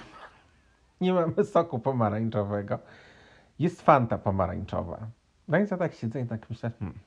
nie 1.01 1.13
mamy 1.13 1.43
soku 1.43 1.79
pomarańczowego, 1.79 2.79
jest 3.59 3.81
fanta 3.81 4.17
pomarańczowa. 4.17 5.07
No 5.47 5.57
i 5.57 5.61
ja 5.71 5.77
tak 5.77 5.93
siedzę 5.93 6.21
i 6.21 6.25
tak 6.25 6.49
myślę, 6.49 6.71
hmm, 6.79 6.99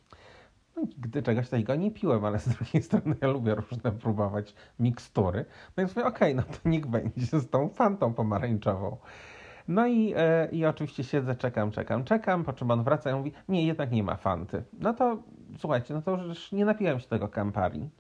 no 0.77 0.83
nigdy 0.83 1.23
czegoś 1.23 1.49
takiego 1.49 1.75
nie 1.75 1.91
piłem, 1.91 2.25
ale 2.25 2.39
z 2.39 2.49
drugiej 2.49 2.83
strony 2.89 3.17
ja 3.21 3.29
lubię 3.29 3.55
różne 3.55 3.93
próbować 3.93 4.55
mikstury. 4.79 5.45
No 5.77 5.83
i 5.83 5.87
mówię, 5.87 6.05
okej, 6.05 6.33
okay, 6.33 6.35
no 6.35 6.43
to 6.43 6.69
niech 6.69 6.87
będzie 6.87 7.41
z 7.41 7.51
tą 7.51 7.69
fantą 7.69 8.15
pomarańczową. 8.15 8.97
No 9.69 9.87
i, 9.87 10.15
e, 10.17 10.49
i 10.53 10.67
oczywiście 10.67 11.05
siedzę, 11.05 11.37
czekam, 11.37 11.71
czekam, 11.71 12.05
czekam, 12.05 12.45
po 12.45 12.53
czym 12.53 12.71
on 12.71 12.85
wraca 12.85 13.11
i 13.11 13.15
mówi, 13.15 13.33
nie, 13.49 13.67
jednak 13.67 13.93
nie 13.93 14.03
ma 14.03 14.17
fanty. 14.17 14.65
No 14.73 14.95
to 14.95 15.23
słuchajcie, 15.59 15.95
no 15.95 16.03
to 16.03 16.17
już 16.17 16.53
nie 16.53 16.65
napiłem 16.65 17.01
się 17.01 17.09
tego 17.09 17.29
Campari 17.29 17.91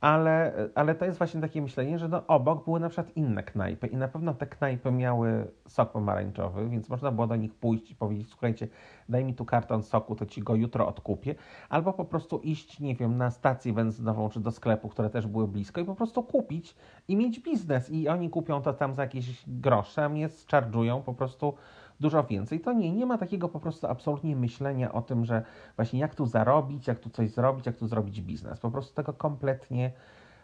ale, 0.00 0.52
ale 0.74 0.94
to 0.94 1.04
jest 1.04 1.18
właśnie 1.18 1.40
takie 1.40 1.62
myślenie, 1.62 1.98
że 1.98 2.08
no 2.08 2.26
obok 2.26 2.64
były 2.64 2.80
na 2.80 2.88
przykład 2.88 3.16
inne 3.16 3.42
knajpy 3.42 3.86
i 3.86 3.96
na 3.96 4.08
pewno 4.08 4.34
te 4.34 4.46
knajpy 4.46 4.92
miały 4.92 5.50
sok 5.68 5.92
pomarańczowy, 5.92 6.68
więc 6.68 6.88
można 6.88 7.10
było 7.10 7.26
do 7.26 7.36
nich 7.36 7.54
pójść 7.54 7.90
i 7.90 7.94
powiedzieć, 7.94 8.28
słuchajcie, 8.28 8.68
daj 9.08 9.24
mi 9.24 9.34
tu 9.34 9.44
karton 9.44 9.82
soku, 9.82 10.16
to 10.16 10.26
ci 10.26 10.42
go 10.42 10.54
jutro 10.54 10.88
odkupię, 10.88 11.34
albo 11.68 11.92
po 11.92 12.04
prostu 12.04 12.38
iść, 12.38 12.80
nie 12.80 12.94
wiem, 12.94 13.16
na 13.16 13.30
stację 13.30 13.72
benzynową 13.72 14.28
czy 14.28 14.40
do 14.40 14.50
sklepu, 14.50 14.88
które 14.88 15.10
też 15.10 15.26
były 15.26 15.48
blisko 15.48 15.80
i 15.80 15.84
po 15.84 15.94
prostu 15.94 16.22
kupić 16.22 16.74
i 17.08 17.16
mieć 17.16 17.40
biznes. 17.40 17.90
I 17.90 18.08
oni 18.08 18.30
kupią 18.30 18.62
to 18.62 18.72
tam 18.72 18.94
za 18.94 19.02
jakieś 19.02 19.44
grosze, 19.46 20.04
a 20.04 20.08
mnie 20.08 20.28
zcharżują 20.28 21.02
po 21.02 21.14
prostu 21.14 21.54
dużo 22.00 22.24
więcej. 22.24 22.60
To 22.60 22.72
nie, 22.72 22.92
nie 22.92 23.06
ma 23.06 23.18
takiego 23.18 23.48
po 23.48 23.60
prostu 23.60 23.86
absolutnie 23.86 24.36
myślenia 24.36 24.92
o 24.92 25.02
tym, 25.02 25.24
że 25.24 25.42
właśnie 25.76 26.00
jak 26.00 26.14
tu 26.14 26.26
zarobić, 26.26 26.86
jak 26.86 26.98
tu 26.98 27.10
coś 27.10 27.30
zrobić, 27.30 27.66
jak 27.66 27.76
tu 27.76 27.86
zrobić 27.86 28.22
biznes. 28.22 28.60
Po 28.60 28.70
prostu 28.70 28.94
tego 28.94 29.12
kompletnie, 29.12 29.92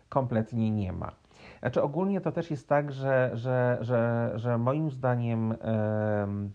kompletnie 0.09 0.71
nie 0.71 0.93
ma. 0.93 1.13
Znaczy 1.61 1.83
ogólnie 1.83 2.21
to 2.21 2.33
też 2.33 2.51
jest 2.51 2.69
tak, 2.69 2.93
że, 2.93 3.31
że, 3.35 3.79
że, 3.81 4.33
że 4.35 4.59
moim 4.59 4.91
zdaniem 4.91 5.51
yy, 5.51 6.51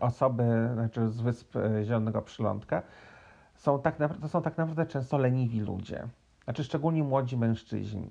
osoby 0.00 0.70
znaczy 0.74 1.10
z 1.10 1.20
Wysp 1.20 1.54
Zielonego 1.84 2.22
Przylądka 2.22 2.82
są 3.54 3.80
tak 3.80 3.96
to 4.20 4.28
są 4.28 4.42
tak 4.42 4.58
naprawdę 4.58 4.86
często 4.86 5.18
leniwi 5.18 5.60
ludzie. 5.60 6.08
Znaczy 6.44 6.64
szczególnie 6.64 7.04
młodzi 7.04 7.36
mężczyźni. 7.36 8.10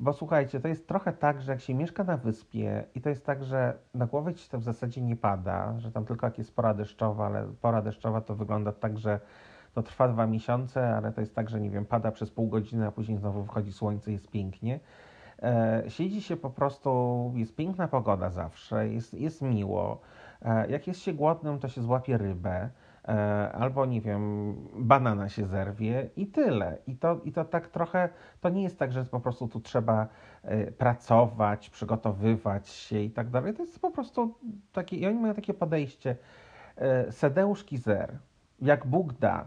Bo 0.00 0.12
słuchajcie, 0.12 0.60
to 0.60 0.68
jest 0.68 0.88
trochę 0.88 1.12
tak, 1.12 1.42
że 1.42 1.52
jak 1.52 1.60
się 1.60 1.74
mieszka 1.74 2.04
na 2.04 2.16
wyspie 2.16 2.84
i 2.94 3.00
to 3.00 3.08
jest 3.08 3.26
tak, 3.26 3.44
że 3.44 3.78
na 3.94 4.06
głowę 4.06 4.34
ci 4.34 4.50
to 4.50 4.58
w 4.58 4.62
zasadzie 4.62 5.00
nie 5.00 5.16
pada, 5.16 5.74
że 5.78 5.92
tam 5.92 6.04
tylko 6.04 6.26
jak 6.26 6.38
jest 6.38 6.56
pora 6.56 6.74
deszczowa, 6.74 7.26
ale 7.26 7.46
pora 7.60 7.82
deszczowa 7.82 8.20
to 8.20 8.34
wygląda 8.34 8.72
tak, 8.72 8.98
że 8.98 9.20
to 9.74 9.82
trwa 9.82 10.08
dwa 10.08 10.26
miesiące, 10.26 10.96
ale 10.96 11.12
to 11.12 11.20
jest 11.20 11.34
tak, 11.34 11.50
że 11.50 11.60
nie 11.60 11.70
wiem, 11.70 11.86
pada 11.86 12.12
przez 12.12 12.30
pół 12.30 12.48
godziny, 12.48 12.86
a 12.86 12.92
później 12.92 13.18
znowu 13.18 13.42
wychodzi 13.42 13.72
słońce, 13.72 14.12
jest 14.12 14.30
pięknie. 14.30 14.80
E, 15.42 15.82
siedzi 15.88 16.22
się 16.22 16.36
po 16.36 16.50
prostu, 16.50 17.32
jest 17.36 17.56
piękna 17.56 17.88
pogoda 17.88 18.30
zawsze, 18.30 18.88
jest, 18.88 19.14
jest 19.14 19.42
miło. 19.42 20.00
E, 20.42 20.70
jak 20.70 20.86
jest 20.86 21.00
się 21.00 21.12
głodnym, 21.12 21.58
to 21.58 21.68
się 21.68 21.82
złapie 21.82 22.18
rybę. 22.18 22.70
E, 23.10 23.52
albo 23.52 23.86
nie 23.86 24.00
wiem, 24.00 24.54
banana 24.74 25.28
się 25.28 25.46
zerwie 25.46 26.10
i 26.16 26.26
tyle. 26.26 26.78
I 26.86 26.96
to, 26.96 27.20
I 27.24 27.32
to 27.32 27.44
tak 27.44 27.68
trochę, 27.68 28.08
to 28.40 28.48
nie 28.48 28.62
jest 28.62 28.78
tak, 28.78 28.92
że 28.92 29.04
po 29.04 29.20
prostu 29.20 29.48
tu 29.48 29.60
trzeba 29.60 30.08
e, 30.42 30.70
pracować, 30.72 31.70
przygotowywać 31.70 32.68
się 32.68 33.00
i 33.00 33.10
tak 33.10 33.30
dalej. 33.30 33.54
To 33.54 33.62
jest 33.62 33.80
po 33.80 33.90
prostu 33.90 34.34
takie, 34.72 34.96
i 34.96 35.06
oni 35.06 35.18
mają 35.18 35.34
takie 35.34 35.54
podejście, 35.54 36.16
e, 36.76 37.12
sedeuszki 37.12 37.78
zer, 37.78 38.18
jak 38.60 38.86
Bóg 38.86 39.12
da, 39.12 39.44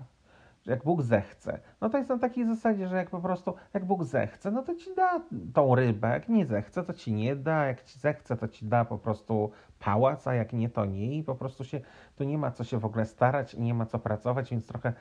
jak 0.65 0.83
Bóg 0.83 1.01
zechce. 1.01 1.59
No 1.81 1.89
to 1.89 1.97
jest 1.97 2.09
na 2.09 2.19
takiej 2.19 2.45
zasadzie, 2.45 2.87
że 2.87 2.95
jak 2.95 3.09
po 3.09 3.19
prostu, 3.19 3.53
jak 3.73 3.85
Bóg 3.85 4.03
zechce, 4.03 4.51
no 4.51 4.63
to 4.63 4.75
ci 4.75 4.95
da 4.95 5.21
tą 5.53 5.75
rybę, 5.75 6.09
jak 6.09 6.29
nie 6.29 6.45
zechce, 6.45 6.83
to 6.83 6.93
ci 6.93 7.13
nie 7.13 7.35
da, 7.35 7.65
jak 7.65 7.83
ci 7.83 7.99
zechce, 7.99 8.37
to 8.37 8.47
ci 8.47 8.65
da 8.65 8.85
po 8.85 8.97
prostu 8.97 9.51
pałac, 9.85 10.27
a 10.27 10.33
jak 10.33 10.53
nie, 10.53 10.69
to 10.69 10.85
nie 10.85 11.17
i 11.17 11.23
po 11.23 11.35
prostu 11.35 11.63
się, 11.63 11.81
tu 12.15 12.23
nie 12.23 12.37
ma 12.37 12.51
co 12.51 12.63
się 12.63 12.79
w 12.79 12.85
ogóle 12.85 13.05
starać 13.05 13.53
nie 13.53 13.73
ma 13.73 13.85
co 13.85 13.99
pracować, 13.99 14.51
więc 14.51 14.67
trochę 14.67 14.93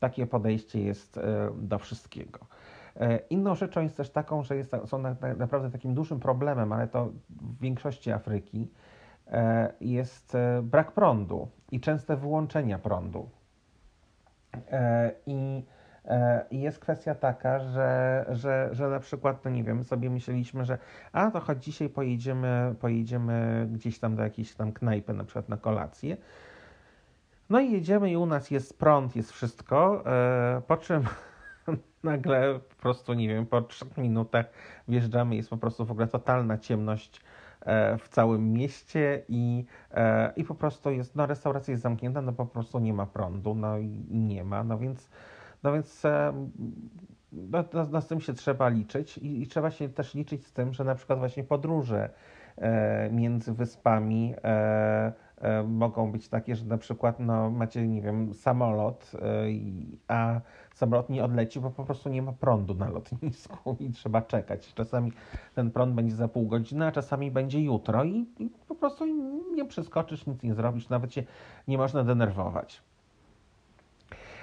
takie 0.00 0.26
podejście 0.26 0.80
jest 0.80 1.18
e, 1.18 1.22
do 1.56 1.78
wszystkiego. 1.78 2.38
E, 2.96 3.16
inną 3.16 3.54
rzeczą 3.54 3.80
jest 3.80 3.96
też 3.96 4.10
taką, 4.10 4.42
że 4.42 4.56
jest, 4.56 4.76
są 4.86 4.98
naprawdę 5.38 5.70
takim 5.70 5.94
dużym 5.94 6.20
problemem, 6.20 6.72
ale 6.72 6.88
to 6.88 7.12
w 7.30 7.60
większości 7.60 8.12
Afryki 8.12 8.70
e, 9.26 9.72
jest 9.80 10.36
brak 10.62 10.92
prądu 10.92 11.48
i 11.72 11.80
częste 11.80 12.16
wyłączenia 12.16 12.78
prądu. 12.78 13.28
I 15.26 15.64
i 16.50 16.60
jest 16.60 16.78
kwestia 16.78 17.14
taka, 17.14 17.60
że, 17.60 18.24
że, 18.30 18.68
że 18.72 18.88
na 18.88 19.00
przykład, 19.00 19.44
no 19.44 19.50
nie 19.50 19.64
wiem, 19.64 19.84
sobie 19.84 20.10
myśleliśmy, 20.10 20.64
że 20.64 20.78
a 21.12 21.30
to 21.30 21.40
choć 21.40 21.64
dzisiaj 21.64 21.88
pojedziemy, 21.88 22.74
pojedziemy 22.80 23.68
gdzieś 23.72 23.98
tam 23.98 24.16
do 24.16 24.22
jakiejś 24.22 24.54
tam 24.54 24.72
knajpy, 24.72 25.12
na 25.12 25.24
przykład 25.24 25.48
na 25.48 25.56
kolację. 25.56 26.16
No 27.50 27.60
i 27.60 27.72
jedziemy 27.72 28.10
i 28.10 28.16
u 28.16 28.26
nas 28.26 28.50
jest 28.50 28.78
prąd, 28.78 29.16
jest 29.16 29.32
wszystko, 29.32 30.02
e, 30.06 30.62
po 30.66 30.76
czym 30.76 31.04
nagle 32.02 32.60
po 32.68 32.74
prostu, 32.74 33.12
nie 33.12 33.28
wiem, 33.28 33.46
po 33.46 33.62
trzech 33.62 33.96
minutach 33.96 34.46
wjeżdżamy, 34.88 35.36
jest 35.36 35.50
po 35.50 35.56
prostu 35.56 35.86
w 35.86 35.90
ogóle 35.90 36.06
totalna 36.06 36.58
ciemność 36.58 37.20
e, 37.60 37.98
w 37.98 38.08
całym 38.08 38.52
mieście 38.52 39.22
i, 39.28 39.64
e, 39.90 40.32
i 40.36 40.44
po 40.44 40.54
prostu 40.54 40.90
jest, 40.90 41.16
no 41.16 41.26
restauracja 41.26 41.72
jest 41.72 41.82
zamknięta, 41.82 42.22
no 42.22 42.32
po 42.32 42.46
prostu 42.46 42.78
nie 42.78 42.92
ma 42.92 43.06
prądu, 43.06 43.54
no 43.54 43.78
i 43.78 43.88
nie 44.10 44.44
ma, 44.44 44.64
no 44.64 44.78
więc, 44.78 45.08
no 45.62 45.72
więc 45.72 46.02
no, 47.32 47.64
no, 47.72 47.86
no 47.90 48.00
z 48.00 48.06
tym 48.06 48.20
się 48.20 48.34
trzeba 48.34 48.68
liczyć 48.68 49.18
i, 49.18 49.42
i 49.42 49.46
trzeba 49.46 49.70
się 49.70 49.88
też 49.88 50.14
liczyć 50.14 50.46
z 50.46 50.52
tym, 50.52 50.72
że 50.72 50.84
na 50.84 50.94
przykład 50.94 51.18
właśnie 51.18 51.44
podróże 51.44 52.10
między 53.10 53.52
wyspami 53.52 54.34
E, 55.40 55.62
mogą 55.62 56.12
być 56.12 56.28
takie, 56.28 56.56
że 56.56 56.64
na 56.64 56.78
przykład 56.78 57.20
no, 57.20 57.50
macie, 57.50 57.88
nie 57.88 58.02
wiem, 58.02 58.34
samolot, 58.34 59.12
e, 59.14 59.44
a 60.08 60.40
samolot 60.74 61.10
nie 61.10 61.24
odleci, 61.24 61.60
bo 61.60 61.70
po 61.70 61.84
prostu 61.84 62.08
nie 62.08 62.22
ma 62.22 62.32
prądu 62.32 62.74
na 62.74 62.88
lotnisku 62.90 63.76
i 63.80 63.90
trzeba 63.90 64.22
czekać. 64.22 64.74
Czasami 64.74 65.12
ten 65.54 65.70
prąd 65.70 65.94
będzie 65.94 66.16
za 66.16 66.28
pół 66.28 66.46
godziny, 66.46 66.86
a 66.86 66.92
czasami 66.92 67.30
będzie 67.30 67.60
jutro 67.60 68.04
i, 68.04 68.26
i 68.38 68.50
po 68.68 68.74
prostu 68.74 69.06
nie 69.54 69.64
przeskoczysz, 69.64 70.26
nic 70.26 70.42
nie 70.42 70.54
zrobisz, 70.54 70.88
nawet 70.88 71.12
się 71.12 71.22
nie 71.68 71.78
można 71.78 72.04
denerwować. 72.04 72.82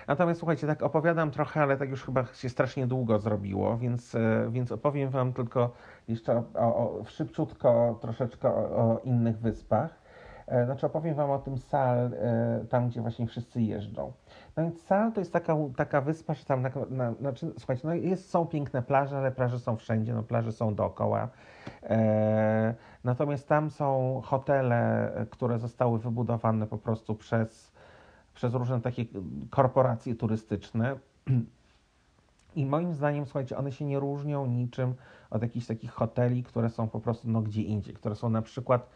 Natomiast 0.08 0.40
słuchajcie, 0.40 0.68
tak 0.68 0.84
opowiadam 0.84 1.32
trochę, 1.32 1.62
ale 1.62 1.78
tak 1.78 1.90
już 1.90 2.04
chyba 2.04 2.26
się 2.26 2.50
strasznie 2.50 2.88
długo 2.88 3.20
zrobiło, 3.20 3.78
więc, 3.78 4.16
e, 4.16 4.48
więc 4.52 4.72
opowiem 4.72 5.10
Wam 5.10 5.34
tylko 5.34 5.72
jeszcze 6.08 6.44
o, 6.54 6.60
o, 6.60 7.04
szybciutko 7.06 7.98
troszeczkę 8.02 8.50
o, 8.50 8.78
o 8.78 9.00
innych 9.04 9.40
wyspach. 9.40 10.08
E, 10.48 10.66
znaczy 10.66 10.86
opowiem 10.86 11.16
Wam 11.16 11.32
o 11.32 11.40
tym 11.40 11.58
Sal, 11.58 12.14
e, 12.14 12.66
tam 12.70 12.90
gdzie 12.90 13.02
właśnie 13.02 13.28
wszyscy 13.28 13.62
jeżdżą. 13.62 14.14
No 14.58 14.64
więc 14.64 14.82
Sal 14.82 15.12
to 15.12 15.22
jest 15.22 15.34
taka, 15.34 15.56
taka 15.78 16.02
wyspa, 16.02 16.34
że 16.34 16.46
tam, 16.46 16.62
na, 16.62 16.70
na, 16.90 17.14
znaczy, 17.14 17.52
słuchajcie, 17.58 17.88
no 17.88 17.94
jest, 17.94 18.30
są 18.30 18.46
piękne 18.46 18.82
plaże, 18.82 19.18
ale 19.18 19.32
plaże 19.32 19.60
są 19.60 19.76
wszędzie, 19.76 20.14
no 20.14 20.24
plaże 20.24 20.52
są 20.52 20.76
dookoła. 20.76 21.30
E, 21.84 22.74
natomiast 23.04 23.48
tam 23.48 23.70
są 23.70 24.22
hotele, 24.26 25.12
które 25.30 25.60
zostały 25.60 26.00
wybudowane 26.00 26.68
po 26.68 26.78
prostu 26.78 27.16
przez, 27.16 27.77
przez 28.38 28.54
różne 28.54 28.82
takie 28.82 29.06
korporacje 29.50 30.16
turystyczne. 30.16 30.96
I 32.56 32.66
moim 32.66 32.94
zdaniem, 32.94 33.26
słuchajcie, 33.26 33.58
one 33.58 33.72
się 33.72 33.86
nie 33.86 34.00
różnią 34.00 34.46
niczym 34.46 34.96
od 35.30 35.42
jakichś 35.42 35.68
takich 35.68 35.92
hoteli, 35.92 36.44
które 36.44 36.70
są 36.70 36.88
po 36.88 37.00
prostu 37.00 37.30
no 37.30 37.42
gdzie 37.42 37.62
indziej, 37.62 37.94
które 37.94 38.16
są 38.16 38.30
na 38.30 38.42
przykład 38.42 38.90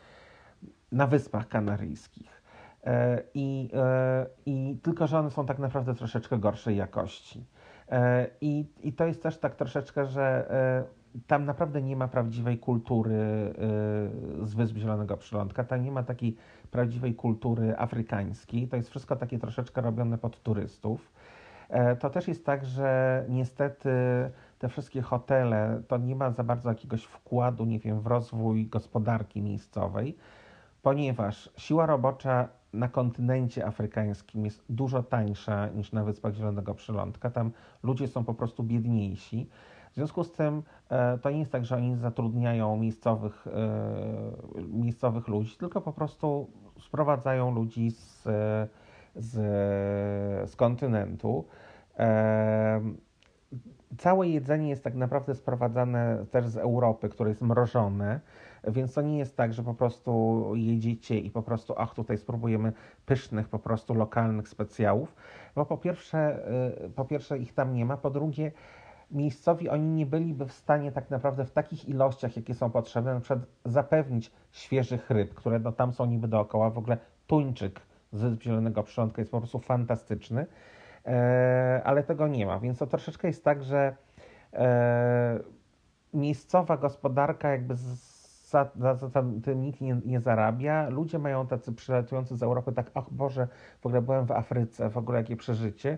na 0.91 1.07
Wyspach 1.07 1.47
Kanaryjskich. 1.47 2.41
E, 2.83 3.21
I, 3.33 3.69
e, 3.73 4.25
I 4.45 4.77
tylko, 4.83 5.07
że 5.07 5.19
one 5.19 5.31
są 5.31 5.45
tak 5.45 5.59
naprawdę 5.59 5.95
troszeczkę 5.95 6.37
gorszej 6.37 6.77
jakości. 6.77 7.45
E, 7.89 8.27
I, 8.41 8.65
I 8.83 8.93
to 8.93 9.05
jest 9.05 9.23
też 9.23 9.37
tak 9.37 9.55
troszeczkę, 9.55 10.05
że 10.05 10.51
tam 11.27 11.45
naprawdę 11.45 11.81
nie 11.81 11.95
ma 11.95 12.07
prawdziwej 12.07 12.57
kultury 12.57 13.53
z 14.43 14.53
Wysp 14.53 14.77
Zielonego 14.77 15.17
Przylądka, 15.17 15.63
tam 15.63 15.83
nie 15.83 15.91
ma 15.91 16.03
takiej 16.03 16.37
prawdziwej 16.71 17.15
kultury 17.15 17.77
afrykańskiej. 17.77 18.67
To 18.67 18.75
jest 18.75 18.89
wszystko 18.89 19.15
takie 19.15 19.39
troszeczkę 19.39 19.81
robione 19.81 20.17
pod 20.17 20.43
turystów. 20.43 21.11
To 21.99 22.09
też 22.09 22.27
jest 22.27 22.45
tak, 22.45 22.65
że 22.65 23.25
niestety 23.29 23.89
te 24.59 24.69
wszystkie 24.69 25.01
hotele 25.01 25.81
to 25.87 25.97
nie 25.97 26.15
ma 26.15 26.31
za 26.31 26.43
bardzo 26.43 26.69
jakiegoś 26.69 27.03
wkładu, 27.03 27.65
nie 27.65 27.79
wiem, 27.79 28.01
w 28.01 28.07
rozwój 28.07 28.67
gospodarki 28.67 29.41
miejscowej 29.41 30.17
ponieważ 30.81 31.49
siła 31.57 31.85
robocza 31.85 32.47
na 32.73 32.87
kontynencie 32.87 33.65
afrykańskim 33.65 34.45
jest 34.45 34.63
dużo 34.69 35.03
tańsza 35.03 35.67
niż 35.67 35.91
na 35.91 36.03
Wyspach 36.03 36.33
Zielonego 36.33 36.73
Przylądka. 36.73 37.29
Tam 37.29 37.51
ludzie 37.83 38.07
są 38.07 38.23
po 38.23 38.33
prostu 38.33 38.63
biedniejsi. 38.63 39.49
W 39.91 39.95
związku 39.95 40.23
z 40.23 40.31
tym 40.31 40.63
e, 40.89 41.17
to 41.17 41.29
nie 41.29 41.39
jest 41.39 41.51
tak, 41.51 41.65
że 41.65 41.75
oni 41.75 41.95
zatrudniają 41.95 42.77
miejscowych, 42.77 43.47
e, 43.47 43.51
miejscowych 44.67 45.27
ludzi, 45.27 45.57
tylko 45.57 45.81
po 45.81 45.93
prostu 45.93 46.47
sprowadzają 46.79 47.51
ludzi 47.51 47.91
z, 47.91 48.23
z, 49.15 49.31
z 50.49 50.55
kontynentu. 50.55 51.45
E, 51.99 52.81
całe 53.97 54.27
jedzenie 54.27 54.69
jest 54.69 54.83
tak 54.83 54.95
naprawdę 54.95 55.35
sprowadzane 55.35 56.25
też 56.31 56.47
z 56.47 56.57
Europy, 56.57 57.09
które 57.09 57.29
jest 57.29 57.41
mrożone. 57.41 58.19
Więc 58.67 58.93
to 58.93 59.01
nie 59.01 59.17
jest 59.17 59.37
tak, 59.37 59.53
że 59.53 59.63
po 59.63 59.73
prostu 59.73 60.41
jedziecie 60.55 61.19
i 61.19 61.31
po 61.31 61.43
prostu, 61.43 61.73
ach, 61.77 61.93
tutaj 61.93 62.17
spróbujemy 62.17 62.73
pysznych, 63.05 63.49
po 63.49 63.59
prostu 63.59 63.93
lokalnych 63.93 64.47
specjałów, 64.47 65.15
bo 65.55 65.65
po 65.65 65.77
pierwsze, 65.77 66.39
po 66.95 67.05
pierwsze 67.05 67.37
ich 67.37 67.53
tam 67.53 67.73
nie 67.73 67.85
ma, 67.85 67.97
po 67.97 68.09
drugie, 68.09 68.51
miejscowi 69.11 69.69
oni 69.69 69.87
nie 69.87 70.05
byliby 70.05 70.45
w 70.45 70.53
stanie 70.53 70.91
tak 70.91 71.09
naprawdę 71.09 71.45
w 71.45 71.51
takich 71.51 71.89
ilościach, 71.89 72.35
jakie 72.35 72.53
są 72.53 72.71
potrzebne, 72.71 73.13
na 73.13 73.19
przykład 73.19 73.45
zapewnić 73.65 74.31
świeżych 74.51 75.09
ryb, 75.09 75.33
które 75.33 75.59
no, 75.59 75.71
tam 75.71 75.93
są 75.93 76.05
niby 76.05 76.27
dookoła. 76.27 76.69
W 76.69 76.77
ogóle 76.77 76.97
tuńczyk 77.27 77.81
z 78.11 78.41
Zielonego 78.41 78.83
Przyrządka 78.83 79.21
jest 79.21 79.31
po 79.31 79.37
prostu 79.37 79.59
fantastyczny, 79.59 80.45
e, 81.05 81.81
ale 81.85 82.03
tego 82.03 82.27
nie 82.27 82.45
ma, 82.45 82.59
więc 82.59 82.77
to 82.77 82.87
troszeczkę 82.87 83.27
jest 83.27 83.43
tak, 83.43 83.63
że 83.63 83.95
e, 84.53 85.39
miejscowa 86.13 86.77
gospodarka 86.77 87.49
jakby 87.49 87.75
z, 87.75 88.11
za, 88.49 88.69
za, 88.75 88.95
za 88.95 89.23
tym 89.43 89.61
nikt 89.61 89.81
nie, 89.81 90.01
nie, 90.05 90.19
zarabia. 90.19 90.89
Ludzie 90.89 91.19
mają 91.19 91.47
tacy 91.47 91.73
przylatujący 91.73 92.37
z 92.37 92.43
Europy, 92.43 92.71
tak, 92.71 92.91
ach 92.93 93.09
Boże, 93.11 93.47
w 93.81 93.85
ogóle 93.85 94.01
byłem 94.01 94.25
w 94.25 94.31
Afryce, 94.31 94.89
w 94.89 94.97
ogóle 94.97 95.17
jakie 95.17 95.35
przeżycie, 95.35 95.97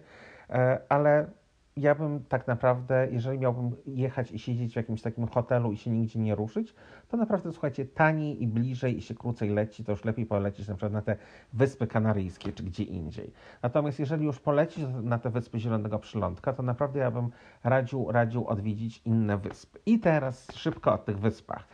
e, 0.49 0.79
ale 0.89 1.27
ja 1.77 1.95
bym 1.95 2.23
tak 2.25 2.47
naprawdę, 2.47 3.07
jeżeli 3.11 3.39
miałbym 3.39 3.75
jechać 3.85 4.31
i 4.31 4.39
siedzieć 4.39 4.73
w 4.73 4.75
jakimś 4.75 5.01
takim 5.01 5.27
hotelu 5.27 5.71
i 5.71 5.77
się 5.77 5.91
nigdzie 5.91 6.19
nie 6.19 6.35
ruszyć, 6.35 6.75
to 7.07 7.17
naprawdę, 7.17 7.51
słuchajcie, 7.51 7.85
taniej 7.85 8.43
i 8.43 8.47
bliżej 8.47 8.97
i 8.97 9.01
się 9.01 9.15
krócej 9.15 9.49
leci, 9.49 9.83
to 9.83 9.91
już 9.91 10.05
lepiej 10.05 10.25
polecieć 10.25 10.67
na 10.67 10.75
przykład 10.75 10.93
na 10.93 11.01
te 11.01 11.17
Wyspy 11.53 11.87
Kanaryjskie 11.87 12.51
czy 12.51 12.63
gdzie 12.63 12.83
indziej. 12.83 13.33
Natomiast 13.61 13.99
jeżeli 13.99 14.25
już 14.25 14.39
polecić 14.39 14.85
na 15.03 15.19
te 15.19 15.29
Wyspy 15.29 15.59
Zielonego 15.59 15.99
Przylądka, 15.99 16.53
to 16.53 16.63
naprawdę 16.63 16.99
ja 16.99 17.11
bym 17.11 17.29
radził, 17.63 18.11
radził 18.11 18.47
odwiedzić 18.47 19.01
inne 19.05 19.37
wyspy. 19.37 19.79
I 19.85 19.99
teraz 19.99 20.47
szybko 20.55 20.93
o 20.93 20.97
tych 20.97 21.19
wyspach. 21.19 21.67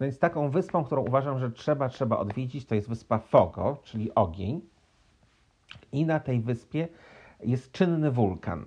No 0.00 0.04
więc 0.04 0.18
taką 0.18 0.50
wyspą, 0.50 0.84
którą 0.84 1.02
uważam, 1.02 1.38
że 1.38 1.50
trzeba, 1.50 1.88
trzeba 1.88 2.18
odwiedzić, 2.18 2.66
to 2.66 2.74
jest 2.74 2.88
wyspa 2.88 3.18
Fogo, 3.18 3.78
czyli 3.84 4.14
ogień. 4.14 4.60
I 5.92 6.06
na 6.06 6.20
tej 6.20 6.40
wyspie 6.40 6.88
jest 7.40 7.72
czynny 7.72 8.10
wulkan. 8.10 8.66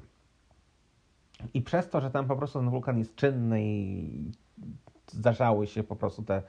I 1.53 1.61
przez 1.61 1.89
to, 1.89 2.01
że 2.01 2.11
tam 2.11 2.27
po 2.27 2.35
prostu 2.35 2.59
ten 2.59 2.69
wulkan 2.69 2.97
jest 2.97 3.15
czynny 3.15 3.63
i 3.63 4.31
zdarzały 5.07 5.67
się 5.67 5.83
po 5.83 5.95
prostu 5.95 6.23
te 6.23 6.41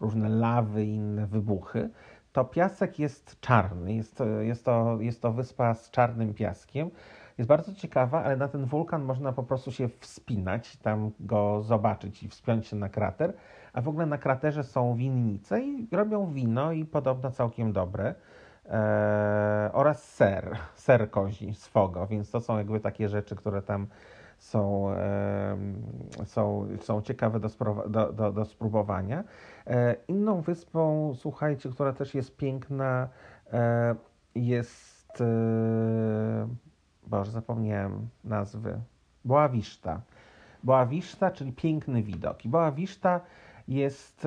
różne 0.00 0.28
lawy 0.28 0.84
i 0.84 0.94
inne 0.94 1.26
wybuchy, 1.26 1.90
to 2.32 2.44
piasek 2.44 2.98
jest 2.98 3.40
czarny. 3.40 3.94
Jest, 3.94 4.22
jest, 4.40 4.64
to, 4.64 4.96
jest 5.00 5.22
to 5.22 5.32
wyspa 5.32 5.74
z 5.74 5.90
czarnym 5.90 6.34
piaskiem. 6.34 6.90
Jest 7.38 7.48
bardzo 7.48 7.74
ciekawa, 7.74 8.24
ale 8.24 8.36
na 8.36 8.48
ten 8.48 8.64
wulkan 8.64 9.02
można 9.02 9.32
po 9.32 9.42
prostu 9.42 9.72
się 9.72 9.88
wspinać, 9.88 10.76
tam 10.76 11.10
go 11.20 11.62
zobaczyć 11.62 12.22
i 12.22 12.28
wspiąć 12.28 12.66
się 12.66 12.76
na 12.76 12.88
krater. 12.88 13.32
A 13.72 13.80
w 13.80 13.88
ogóle 13.88 14.06
na 14.06 14.18
kraterze 14.18 14.64
są 14.64 14.94
winnice 14.94 15.60
i 15.60 15.88
robią 15.92 16.32
wino 16.32 16.72
i 16.72 16.84
podobno 16.84 17.30
całkiem 17.30 17.72
dobre. 17.72 18.14
Eee, 18.70 19.72
oraz 19.72 20.14
ser, 20.14 20.56
ser 20.74 21.10
kozi 21.10 21.54
z 21.54 21.66
Fogo, 21.66 22.06
więc 22.06 22.30
to 22.30 22.40
są 22.40 22.58
jakby 22.58 22.80
takie 22.80 23.08
rzeczy, 23.08 23.36
które 23.36 23.62
tam 23.62 23.86
są, 24.44 24.94
są, 26.24 26.68
są 26.80 27.02
ciekawe 27.02 27.40
do, 27.40 27.48
do, 27.88 28.12
do, 28.12 28.32
do 28.32 28.44
spróbowania. 28.44 29.24
E, 29.66 29.96
inną 30.08 30.40
wyspą, 30.40 31.12
słuchajcie, 31.16 31.70
która 31.70 31.92
też 31.92 32.14
jest 32.14 32.36
piękna, 32.36 33.08
e, 33.52 33.94
jest. 34.34 35.20
E, 35.20 36.48
Boże, 37.06 37.30
zapomniałem 37.30 38.08
nazwy. 38.24 38.80
Boawiszta. 39.24 40.00
Boawiszta, 40.62 41.30
czyli 41.30 41.52
piękny 41.52 42.02
widok. 42.02 42.44
I 42.44 42.48
Boawiszta 42.48 43.20
jest, 43.68 44.26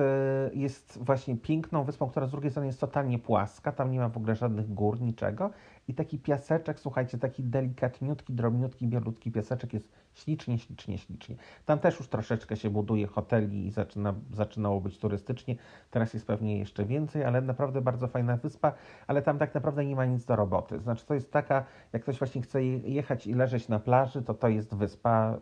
jest 0.52 0.98
właśnie 1.02 1.36
piękną 1.36 1.84
wyspą, 1.84 2.10
która 2.10 2.26
z 2.26 2.30
drugiej 2.30 2.50
strony 2.50 2.66
jest 2.66 2.80
totalnie 2.80 3.18
płaska, 3.18 3.72
tam 3.72 3.90
nie 3.90 3.98
ma 3.98 4.08
w 4.08 4.16
ogóle 4.16 4.34
żadnych 4.34 4.74
gór, 4.74 5.00
niczego. 5.00 5.50
I 5.88 5.94
taki 5.94 6.18
piaseczek, 6.18 6.80
słuchajcie, 6.80 7.18
taki 7.18 7.42
delikatniutki, 7.44 8.32
drobniutki, 8.32 8.86
bielutki 8.86 9.32
piaseczek 9.32 9.72
jest 9.72 9.92
ślicznie, 10.14 10.58
ślicznie, 10.58 10.98
ślicznie. 10.98 11.36
Tam 11.66 11.78
też 11.78 11.98
już 11.98 12.08
troszeczkę 12.08 12.56
się 12.56 12.70
buduje 12.70 13.06
hoteli 13.06 13.66
i 13.66 13.70
zaczyna, 13.70 14.14
zaczynało 14.32 14.80
być 14.80 14.98
turystycznie. 14.98 15.56
Teraz 15.90 16.14
jest 16.14 16.26
pewnie 16.26 16.58
jeszcze 16.58 16.84
więcej, 16.84 17.24
ale 17.24 17.40
naprawdę 17.40 17.80
bardzo 17.80 18.08
fajna 18.08 18.36
wyspa, 18.36 18.72
ale 19.06 19.22
tam 19.22 19.38
tak 19.38 19.54
naprawdę 19.54 19.84
nie 19.84 19.96
ma 19.96 20.04
nic 20.04 20.24
do 20.24 20.36
roboty. 20.36 20.78
Znaczy 20.78 21.06
to 21.06 21.14
jest 21.14 21.32
taka, 21.32 21.64
jak 21.92 22.02
ktoś 22.02 22.18
właśnie 22.18 22.42
chce 22.42 22.64
jechać 22.64 23.26
i 23.26 23.34
leżeć 23.34 23.68
na 23.68 23.78
plaży, 23.78 24.22
to 24.22 24.34
to 24.34 24.48
jest 24.48 24.74
wyspa 24.74 25.38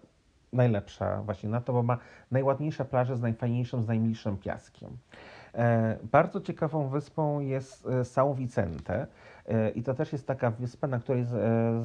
najlepsza 0.53 1.23
właśnie 1.23 1.49
na 1.49 1.61
to, 1.61 1.73
bo 1.73 1.83
ma 1.83 1.99
najładniejsze 2.31 2.85
plaże 2.85 3.17
z 3.17 3.21
najfajniejszym, 3.21 3.83
z 3.83 3.87
najmilszym 3.87 4.39
piaskiem. 4.39 4.97
E, 5.57 5.99
bardzo 6.13 6.41
ciekawą 6.41 6.89
wyspą 6.89 7.41
jest 7.41 7.87
e, 7.87 8.05
São 8.05 8.35
Vicente 8.35 9.07
e, 9.47 9.71
i 9.71 9.83
to 9.83 9.95
też 9.95 10.13
jest 10.13 10.27
taka 10.27 10.51
wyspa, 10.51 10.87
na 10.87 10.99
której 10.99 11.25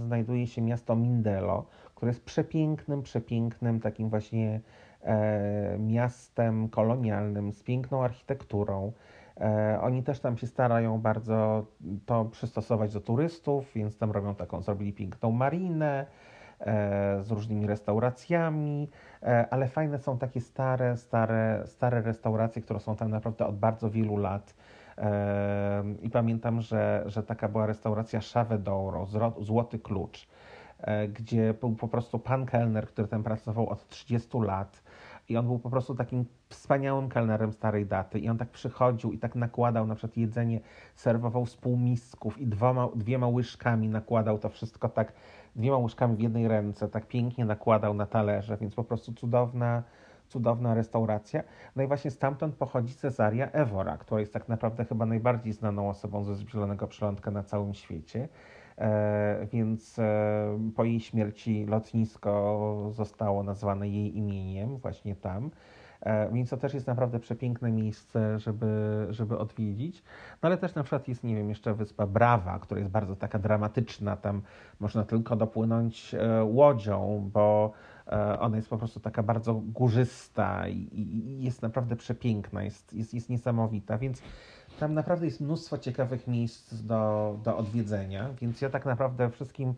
znajduje 0.07 0.47
się 0.47 0.62
miasto 0.62 0.95
Mindelo, 0.95 1.65
które 1.95 2.10
jest 2.10 2.25
przepięknym, 2.25 3.01
przepięknym 3.01 3.79
takim 3.79 4.10
właśnie 4.10 4.62
miastem 5.79 6.69
kolonialnym 6.69 7.51
z 7.51 7.63
piękną 7.63 8.03
architekturą. 8.03 8.91
Oni 9.81 10.03
też 10.03 10.19
tam 10.19 10.38
się 10.38 10.47
starają 10.47 11.01
bardzo 11.01 11.65
to 12.05 12.25
przystosować 12.25 12.93
do 12.93 13.01
turystów, 13.01 13.71
więc 13.75 13.97
tam 13.97 14.12
robią 14.12 14.36
taką, 14.36 14.62
zrobili 14.62 14.93
piękną 14.93 15.31
marinę, 15.31 16.05
z 17.21 17.32
różnymi 17.32 17.67
restauracjami, 17.67 18.89
ale 19.50 19.67
fajne 19.67 20.00
są 20.00 20.17
takie 20.17 20.41
stare, 20.41 20.97
stare, 20.97 21.63
stare 21.65 22.02
restauracje, 22.02 22.62
które 22.62 22.80
są 22.80 22.95
tam 22.95 23.12
naprawdę 23.12 23.47
od 23.47 23.58
bardzo 23.58 23.89
wielu 23.89 24.17
lat. 24.17 24.56
I 26.02 26.10
pamiętam, 26.10 26.62
że, 26.62 27.04
że 27.06 27.24
taka 27.24 27.47
była 27.47 27.65
restauracja 27.65 28.19
Chave 28.19 28.60
d'Oro, 28.60 29.06
Złoty 29.43 29.80
Klucz, 29.80 30.28
gdzie 31.13 31.54
był 31.54 31.76
po 31.76 31.88
prostu 31.88 32.19
pan 32.19 32.45
kelner, 32.45 32.88
który 32.88 33.08
tam 33.08 33.24
pracował 33.24 33.69
od 33.69 33.88
30 33.88 34.38
lat 34.38 34.84
i 35.30 35.38
on 35.38 35.45
był 35.45 35.60
po 35.60 35.69
prostu 35.69 35.95
takim 35.95 36.26
wspaniałym 36.50 37.10
kelnerem 37.10 37.54
starej 37.54 37.86
daty 37.86 38.19
i 38.19 38.30
on 38.30 38.38
tak 38.38 38.50
przychodził 38.50 39.12
i 39.12 39.17
tak 39.17 39.36
nakładał 39.36 39.88
na 39.88 39.95
przykład 39.95 40.17
jedzenie, 40.17 40.60
serwował 40.95 41.45
z 41.45 41.56
półmisków 41.56 42.38
i 42.38 42.47
dwoma, 42.47 42.88
dwiema 42.95 43.28
łyżkami 43.28 43.89
nakładał 43.89 44.39
to 44.39 44.50
wszystko 44.50 44.89
tak 44.89 45.13
dwiema 45.55 45.77
łyżkami 45.77 46.15
w 46.15 46.19
jednej 46.19 46.47
ręce, 46.47 46.89
tak 46.89 47.07
pięknie 47.07 47.45
nakładał 47.45 47.93
na 47.93 48.05
talerze, 48.05 48.57
więc 48.57 48.75
po 48.75 48.83
prostu 48.83 49.13
cudowna, 49.13 49.83
cudowna 50.27 50.73
restauracja. 50.73 51.43
No 51.75 51.83
i 51.83 51.87
właśnie 51.87 52.11
stamtąd 52.11 52.55
pochodzi 52.55 52.95
Cesaria 52.95 53.51
Evora, 53.51 53.97
która 53.97 54.19
jest 54.19 54.33
tak 54.33 54.49
naprawdę 54.49 54.85
chyba 54.85 55.05
najbardziej 55.05 55.53
znaną 55.53 55.89
osobą 55.89 56.23
ze 56.23 56.35
Zielonego 56.35 56.87
Przylądka 56.87 57.31
na 57.31 57.43
całym 57.43 57.73
świecie. 57.73 58.29
E, 58.77 59.47
więc 59.51 59.99
e, 59.99 60.59
po 60.75 60.83
jej 60.83 60.99
śmierci 60.99 61.65
lotnisko 61.65 62.89
zostało 62.91 63.43
nazwane 63.43 63.89
jej 63.89 64.17
imieniem 64.17 64.77
właśnie 64.77 65.15
tam. 65.15 65.51
E, 66.01 66.29
więc 66.33 66.49
to 66.49 66.57
też 66.57 66.73
jest 66.73 66.87
naprawdę 66.87 67.19
przepiękne 67.19 67.71
miejsce, 67.71 68.39
żeby, 68.39 69.07
żeby 69.09 69.37
odwiedzić. 69.37 70.03
No 70.43 70.47
ale 70.47 70.57
też 70.57 70.75
na 70.75 70.83
przykład 70.83 71.07
jest, 71.07 71.23
nie 71.23 71.35
wiem, 71.35 71.49
jeszcze 71.49 71.73
wyspa 71.73 72.07
Brawa, 72.07 72.59
która 72.59 72.79
jest 72.79 72.91
bardzo 72.91 73.15
taka 73.15 73.39
dramatyczna. 73.39 74.17
Tam 74.17 74.41
można 74.79 75.03
tylko 75.03 75.35
dopłynąć 75.35 76.15
e, 76.15 76.43
łodzią, 76.43 77.29
bo 77.33 77.71
e, 78.07 78.39
ona 78.39 78.55
jest 78.55 78.69
po 78.69 78.77
prostu 78.77 78.99
taka 78.99 79.23
bardzo 79.23 79.53
górzysta 79.53 80.67
i, 80.67 81.43
jest 81.43 81.61
naprawdę 81.61 81.95
przepiękna, 81.95 82.63
jest, 82.63 82.93
jest, 82.93 83.13
jest 83.13 83.29
niesamowita, 83.29 83.97
więc 83.97 84.21
tam 84.79 84.93
naprawdę 84.93 85.25
jest 85.25 85.41
mnóstwo 85.41 85.77
ciekawych 85.77 86.27
miejsc 86.27 86.83
do, 86.83 87.35
do 87.43 87.57
odwiedzenia, 87.57 88.29
więc 88.41 88.61
ja 88.61 88.69
tak 88.69 88.85
naprawdę 88.85 89.29
wszystkim 89.29 89.73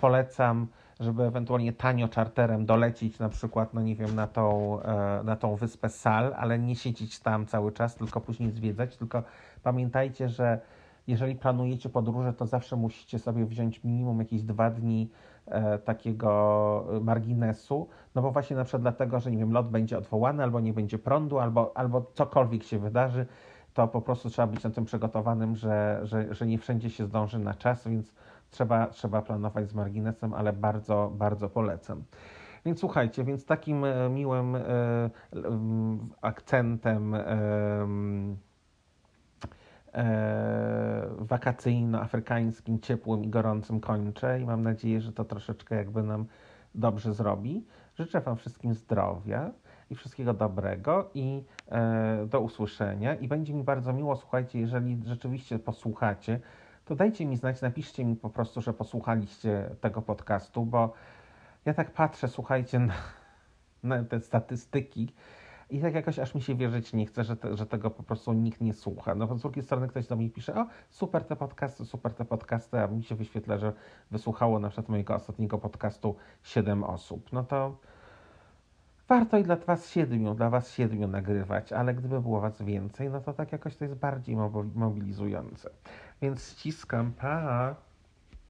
polecam 0.00 0.66
żeby 1.00 1.22
ewentualnie 1.22 1.72
tanio 1.72 2.08
czarterem 2.08 2.66
dolecić 2.66 3.18
na 3.18 3.28
przykład, 3.28 3.74
no 3.74 3.82
nie 3.82 3.96
wiem, 3.96 4.14
na 4.14 4.26
tą, 4.26 4.78
e, 4.82 5.22
na 5.24 5.36
tą 5.36 5.56
wyspę 5.56 5.88
Sal, 5.88 6.34
ale 6.38 6.58
nie 6.58 6.76
siedzieć 6.76 7.20
tam 7.20 7.46
cały 7.46 7.72
czas, 7.72 7.94
tylko 7.94 8.20
później 8.20 8.50
zwiedzać, 8.50 8.96
tylko 8.96 9.22
pamiętajcie, 9.62 10.28
że 10.28 10.60
jeżeli 11.06 11.34
planujecie 11.34 11.88
podróże, 11.88 12.32
to 12.32 12.46
zawsze 12.46 12.76
musicie 12.76 13.18
sobie 13.18 13.46
wziąć 13.46 13.84
minimum 13.84 14.18
jakieś 14.18 14.42
dwa 14.42 14.70
dni 14.70 15.10
e, 15.46 15.78
takiego 15.78 16.86
marginesu, 17.00 17.88
no 18.14 18.22
bo 18.22 18.30
właśnie 18.30 18.56
na 18.56 18.64
przykład 18.64 18.82
dlatego, 18.82 19.20
że 19.20 19.30
nie 19.30 19.38
wiem, 19.38 19.52
lot 19.52 19.70
będzie 19.70 19.98
odwołany, 19.98 20.42
albo 20.42 20.60
nie 20.60 20.72
będzie 20.72 20.98
prądu, 20.98 21.38
albo, 21.38 21.76
albo 21.76 22.10
cokolwiek 22.14 22.62
się 22.62 22.78
wydarzy, 22.78 23.26
to 23.74 23.88
po 23.88 24.02
prostu 24.02 24.30
trzeba 24.30 24.46
być 24.46 24.64
na 24.64 24.70
tym 24.70 24.84
przygotowanym, 24.84 25.56
że, 25.56 26.00
że, 26.02 26.34
że 26.34 26.46
nie 26.46 26.58
wszędzie 26.58 26.90
się 26.90 27.06
zdąży 27.06 27.38
na 27.38 27.54
czas, 27.54 27.88
więc 27.88 28.12
trzeba, 28.50 28.86
trzeba 28.86 29.22
planować 29.22 29.68
z 29.68 29.74
marginesem, 29.74 30.34
ale 30.34 30.52
bardzo, 30.52 31.12
bardzo 31.14 31.48
polecam. 31.48 32.02
Więc 32.64 32.80
słuchajcie, 32.80 33.24
więc 33.24 33.44
takim 33.44 33.84
e, 33.84 34.08
miłym 34.08 34.56
e, 34.56 34.60
akcentem 36.22 37.14
e, 37.14 37.86
wakacyjno-afrykańskim, 41.18 42.80
ciepłym 42.80 43.24
i 43.24 43.28
gorącym 43.28 43.80
kończę 43.80 44.40
i 44.40 44.44
mam 44.44 44.62
nadzieję, 44.62 45.00
że 45.00 45.12
to 45.12 45.24
troszeczkę 45.24 45.76
jakby 45.76 46.02
nam 46.02 46.26
dobrze 46.74 47.14
zrobi. 47.14 47.66
Życzę 47.98 48.20
Wam 48.20 48.36
wszystkim 48.36 48.74
zdrowia 48.74 49.50
i 49.90 49.94
wszystkiego 49.94 50.34
dobrego 50.34 51.10
i 51.14 51.44
do 52.26 52.40
usłyszenia. 52.40 53.14
I 53.14 53.28
będzie 53.28 53.54
mi 53.54 53.64
bardzo 53.64 53.92
miło, 53.92 54.16
słuchajcie, 54.16 54.60
jeżeli 54.60 55.02
rzeczywiście 55.06 55.58
posłuchacie 55.58 56.40
to 56.88 56.96
dajcie 56.96 57.26
mi 57.26 57.36
znać, 57.36 57.60
napiszcie 57.62 58.04
mi 58.04 58.16
po 58.16 58.30
prostu, 58.30 58.60
że 58.60 58.72
posłuchaliście 58.72 59.70
tego 59.80 60.02
podcastu, 60.02 60.66
bo 60.66 60.92
ja 61.64 61.74
tak 61.74 61.90
patrzę, 61.90 62.28
słuchajcie, 62.28 62.78
na, 62.78 62.94
na 63.82 64.04
te 64.04 64.20
statystyki 64.20 65.12
i 65.70 65.80
tak 65.80 65.94
jakoś 65.94 66.18
aż 66.18 66.34
mi 66.34 66.42
się 66.42 66.54
wierzyć 66.54 66.92
nie 66.92 67.06
chce, 67.06 67.24
że, 67.24 67.36
te, 67.36 67.56
że 67.56 67.66
tego 67.66 67.90
po 67.90 68.02
prostu 68.02 68.32
nikt 68.32 68.60
nie 68.60 68.74
słucha. 68.74 69.14
No 69.14 69.38
z 69.38 69.42
drugiej 69.42 69.64
strony 69.64 69.88
ktoś 69.88 70.06
do 70.06 70.16
mnie 70.16 70.30
pisze, 70.30 70.54
o 70.54 70.66
super 70.90 71.24
te 71.24 71.36
podcasty, 71.36 71.84
super 71.84 72.14
te 72.14 72.24
podcasty, 72.24 72.78
a 72.78 72.86
mi 72.86 73.02
się 73.04 73.14
wyświetla, 73.14 73.58
że 73.58 73.72
wysłuchało 74.10 74.58
na 74.58 74.68
przykład 74.68 74.88
mojego 74.88 75.14
ostatniego 75.14 75.58
podcastu 75.58 76.16
7 76.42 76.84
osób. 76.84 77.32
No 77.32 77.44
to 77.44 77.76
warto 79.08 79.38
i 79.38 79.42
dla 79.42 79.56
Was 79.56 79.90
siedmiu, 79.90 80.34
dla 80.34 80.50
Was 80.50 80.74
siedmiu 80.74 81.08
nagrywać, 81.08 81.72
ale 81.72 81.94
gdyby 81.94 82.20
było 82.20 82.40
Was 82.40 82.62
więcej, 82.62 83.10
no 83.10 83.20
to 83.20 83.32
tak 83.32 83.52
jakoś 83.52 83.76
to 83.76 83.84
jest 83.84 83.96
bardziej 83.96 84.36
mobilizujące. 84.74 85.70
Więc 86.22 86.50
ściskam, 86.50 87.12
pa! 87.12 87.87